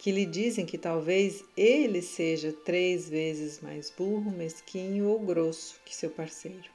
que 0.00 0.10
lhe 0.10 0.24
dizem 0.24 0.64
que 0.64 0.78
talvez 0.78 1.44
ele 1.54 2.00
seja 2.00 2.50
três 2.64 3.06
vezes 3.06 3.60
mais 3.60 3.90
burro, 3.90 4.30
mesquinho 4.30 5.06
ou 5.06 5.20
grosso 5.20 5.78
que 5.84 5.94
seu 5.94 6.08
parceiro. 6.08 6.70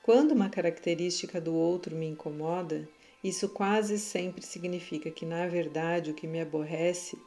Quando 0.00 0.30
uma 0.30 0.48
característica 0.48 1.40
do 1.40 1.52
outro 1.52 1.96
me 1.96 2.06
incomoda, 2.06 2.88
isso 3.24 3.48
quase 3.48 3.98
sempre 3.98 4.44
significa 4.44 5.10
que, 5.10 5.24
na 5.24 5.46
verdade, 5.48 6.10
o 6.10 6.14
que 6.14 6.26
me 6.26 6.42
aborrece 6.42 7.18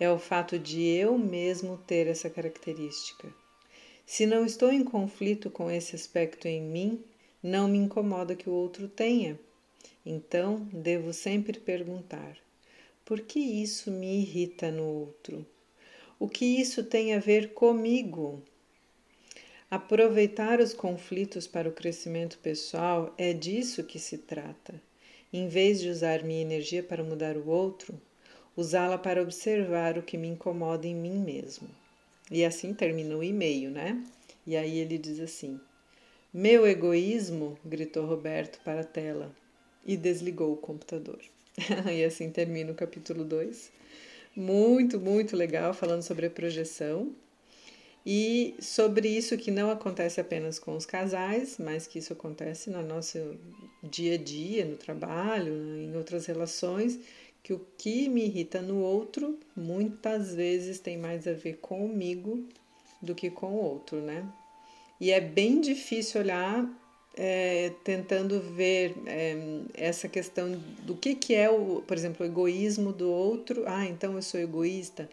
é 0.00 0.10
o 0.10 0.18
fato 0.18 0.58
de 0.58 0.82
eu 0.82 1.16
mesmo 1.16 1.78
ter 1.78 2.08
essa 2.08 2.28
característica. 2.28 3.32
Se 4.04 4.26
não 4.26 4.44
estou 4.44 4.72
em 4.72 4.82
conflito 4.82 5.48
com 5.48 5.70
esse 5.70 5.94
aspecto 5.94 6.48
em 6.48 6.60
mim, 6.60 7.04
não 7.40 7.68
me 7.68 7.78
incomoda 7.78 8.34
que 8.34 8.50
o 8.50 8.52
outro 8.52 8.88
tenha. 8.88 9.38
Então, 10.04 10.68
devo 10.72 11.12
sempre 11.12 11.60
perguntar: 11.60 12.36
por 13.04 13.20
que 13.20 13.38
isso 13.38 13.92
me 13.92 14.22
irrita 14.22 14.72
no 14.72 14.84
outro? 14.84 15.46
O 16.18 16.28
que 16.28 16.44
isso 16.44 16.82
tem 16.82 17.14
a 17.14 17.20
ver 17.20 17.54
comigo? 17.54 18.42
Aproveitar 19.70 20.60
os 20.60 20.74
conflitos 20.74 21.46
para 21.46 21.68
o 21.68 21.72
crescimento 21.72 22.38
pessoal 22.38 23.14
é 23.16 23.32
disso 23.32 23.84
que 23.84 23.98
se 23.98 24.18
trata. 24.18 24.82
Em 25.36 25.48
vez 25.48 25.80
de 25.80 25.88
usar 25.88 26.22
minha 26.22 26.40
energia 26.40 26.80
para 26.80 27.02
mudar 27.02 27.36
o 27.36 27.48
outro, 27.48 28.00
usá-la 28.56 28.96
para 28.96 29.20
observar 29.20 29.98
o 29.98 30.02
que 30.04 30.16
me 30.16 30.28
incomoda 30.28 30.86
em 30.86 30.94
mim 30.94 31.18
mesmo. 31.18 31.68
E 32.30 32.44
assim 32.44 32.72
termina 32.72 33.16
o 33.16 33.24
e-mail, 33.24 33.68
né? 33.68 34.00
E 34.46 34.56
aí 34.56 34.78
ele 34.78 34.96
diz 34.96 35.18
assim: 35.18 35.58
Meu 36.32 36.64
egoísmo, 36.64 37.58
gritou 37.64 38.06
Roberto 38.06 38.60
para 38.62 38.82
a 38.82 38.84
tela 38.84 39.34
e 39.84 39.96
desligou 39.96 40.52
o 40.52 40.56
computador. 40.56 41.18
e 41.92 42.04
assim 42.04 42.30
termina 42.30 42.70
o 42.70 42.76
capítulo 42.76 43.24
2. 43.24 43.72
Muito, 44.36 45.00
muito 45.00 45.36
legal, 45.36 45.74
falando 45.74 46.02
sobre 46.02 46.26
a 46.26 46.30
projeção 46.30 47.12
e 48.06 48.54
sobre 48.60 49.08
isso 49.08 49.36
que 49.38 49.50
não 49.50 49.70
acontece 49.70 50.20
apenas 50.20 50.58
com 50.58 50.76
os 50.76 50.84
casais, 50.84 51.56
mas 51.58 51.86
que 51.86 51.98
isso 51.98 52.12
acontece 52.12 52.68
no 52.68 52.82
nosso 52.82 53.18
dia 53.82 54.14
a 54.14 54.18
dia, 54.18 54.64
no 54.64 54.76
trabalho, 54.76 55.52
em 55.78 55.96
outras 55.96 56.26
relações, 56.26 56.98
que 57.42 57.52
o 57.52 57.60
que 57.78 58.08
me 58.08 58.24
irrita 58.26 58.60
no 58.60 58.78
outro 58.78 59.38
muitas 59.56 60.34
vezes 60.34 60.78
tem 60.78 60.98
mais 60.98 61.26
a 61.26 61.32
ver 61.32 61.58
comigo 61.58 62.46
do 63.00 63.14
que 63.14 63.30
com 63.30 63.52
o 63.52 63.62
outro, 63.62 64.00
né? 64.00 64.26
E 65.00 65.10
é 65.10 65.20
bem 65.20 65.60
difícil 65.60 66.20
olhar 66.20 66.66
é, 67.16 67.72
tentando 67.84 68.40
ver 68.40 68.94
é, 69.06 69.36
essa 69.74 70.08
questão 70.08 70.52
do 70.82 70.94
que, 70.94 71.14
que 71.14 71.34
é, 71.34 71.48
o, 71.48 71.82
por 71.86 71.96
exemplo, 71.96 72.24
o 72.24 72.28
egoísmo 72.28 72.92
do 72.92 73.10
outro. 73.10 73.64
Ah, 73.66 73.86
então 73.86 74.14
eu 74.14 74.22
sou 74.22 74.40
egoísta. 74.40 75.08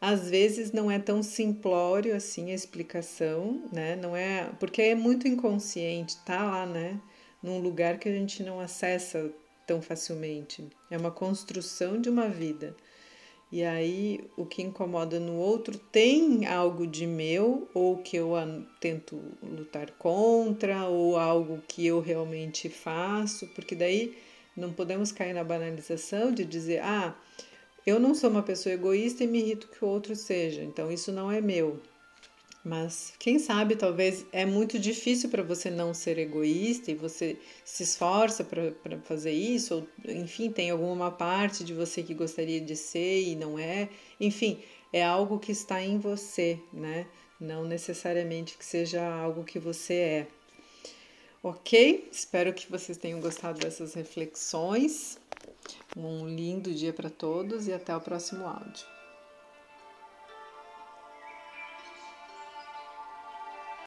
Às 0.00 0.30
vezes 0.30 0.70
não 0.70 0.90
é 0.90 0.98
tão 0.98 1.22
simplório 1.22 2.14
assim 2.14 2.50
a 2.52 2.54
explicação, 2.54 3.62
né? 3.72 3.96
Não 3.96 4.16
é 4.16 4.50
porque 4.60 4.80
é 4.82 4.94
muito 4.94 5.26
inconsciente, 5.26 6.16
tá 6.24 6.44
lá, 6.44 6.66
né? 6.66 7.00
Num 7.42 7.58
lugar 7.58 7.98
que 7.98 8.08
a 8.08 8.12
gente 8.12 8.42
não 8.42 8.60
acessa 8.60 9.30
tão 9.66 9.82
facilmente. 9.82 10.64
É 10.90 10.96
uma 10.96 11.10
construção 11.10 12.00
de 12.00 12.08
uma 12.08 12.28
vida. 12.28 12.76
E 13.50 13.64
aí 13.64 14.20
o 14.36 14.44
que 14.44 14.62
incomoda 14.62 15.18
no 15.18 15.34
outro 15.36 15.78
tem 15.78 16.46
algo 16.46 16.86
de 16.86 17.06
meu, 17.06 17.68
ou 17.72 17.96
que 17.98 18.16
eu 18.16 18.32
tento 18.78 19.18
lutar 19.42 19.90
contra, 19.92 20.86
ou 20.86 21.16
algo 21.16 21.62
que 21.66 21.86
eu 21.86 22.00
realmente 22.00 22.68
faço, 22.68 23.46
porque 23.48 23.74
daí 23.74 24.16
não 24.54 24.72
podemos 24.72 25.10
cair 25.10 25.32
na 25.32 25.42
banalização 25.42 26.30
de 26.30 26.44
dizer, 26.44 26.82
ah, 26.82 27.16
eu 27.88 27.98
não 27.98 28.14
sou 28.14 28.28
uma 28.28 28.42
pessoa 28.42 28.74
egoísta 28.74 29.24
e 29.24 29.26
me 29.26 29.40
irrito 29.40 29.68
que 29.68 29.84
o 29.84 29.88
outro 29.88 30.14
seja, 30.14 30.62
então 30.62 30.92
isso 30.92 31.10
não 31.10 31.32
é 31.32 31.40
meu. 31.40 31.80
Mas 32.62 33.14
quem 33.18 33.38
sabe, 33.38 33.76
talvez 33.76 34.26
é 34.30 34.44
muito 34.44 34.78
difícil 34.78 35.30
para 35.30 35.42
você 35.42 35.70
não 35.70 35.94
ser 35.94 36.18
egoísta 36.18 36.90
e 36.90 36.94
você 36.94 37.38
se 37.64 37.84
esforça 37.84 38.44
para 38.44 38.98
fazer 39.04 39.32
isso, 39.32 39.74
ou 39.74 39.88
enfim, 40.12 40.50
tem 40.50 40.70
alguma 40.70 41.10
parte 41.10 41.64
de 41.64 41.72
você 41.72 42.02
que 42.02 42.12
gostaria 42.12 42.60
de 42.60 42.76
ser 42.76 43.22
e 43.22 43.34
não 43.34 43.58
é. 43.58 43.88
Enfim, 44.20 44.58
é 44.92 45.02
algo 45.02 45.38
que 45.38 45.52
está 45.52 45.82
em 45.82 45.98
você, 45.98 46.60
né? 46.70 47.06
Não 47.40 47.64
necessariamente 47.64 48.58
que 48.58 48.64
seja 48.64 49.02
algo 49.02 49.44
que 49.44 49.58
você 49.58 49.94
é. 49.94 50.26
Ok? 51.42 52.08
Espero 52.12 52.52
que 52.52 52.70
vocês 52.70 52.98
tenham 52.98 53.20
gostado 53.20 53.60
dessas 53.60 53.94
reflexões 53.94 55.18
Um 55.96 56.26
lindo 56.26 56.72
dia 56.72 56.92
para 56.92 57.10
todos 57.10 57.66
e 57.66 57.72
até 57.72 57.96
o 57.96 58.00
próximo 58.00 58.46
áudio. 58.46 58.97